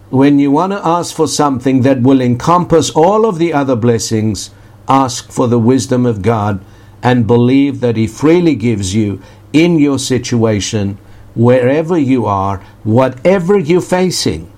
when 0.10 0.40
you 0.40 0.52
want 0.52 0.72
to 0.72 0.88
ask 0.88 1.14
for 1.14 1.28
something 1.28 1.82
that 1.82 2.02
will 2.02 2.22
encompass 2.22 2.92
all 2.92 3.26
of 3.26 3.40
the 3.40 3.52
other 3.52 3.76
blessings, 3.76 4.52
ask 4.88 5.30
for 5.30 5.50
the 5.50 5.60
wisdom 5.60 6.06
of 6.06 6.22
God 6.22 6.64
and 7.02 7.28
believe 7.28 7.82
that 7.82 7.98
He 7.98 8.08
freely 8.08 8.56
gives 8.56 8.96
you 8.96 9.22
in 9.52 9.80
your 9.80 10.00
situation, 10.00 10.98
wherever 11.36 11.98
you 11.98 12.26
are, 12.26 12.60
whatever 12.84 13.58
you're 13.58 13.82
facing, 13.82 14.50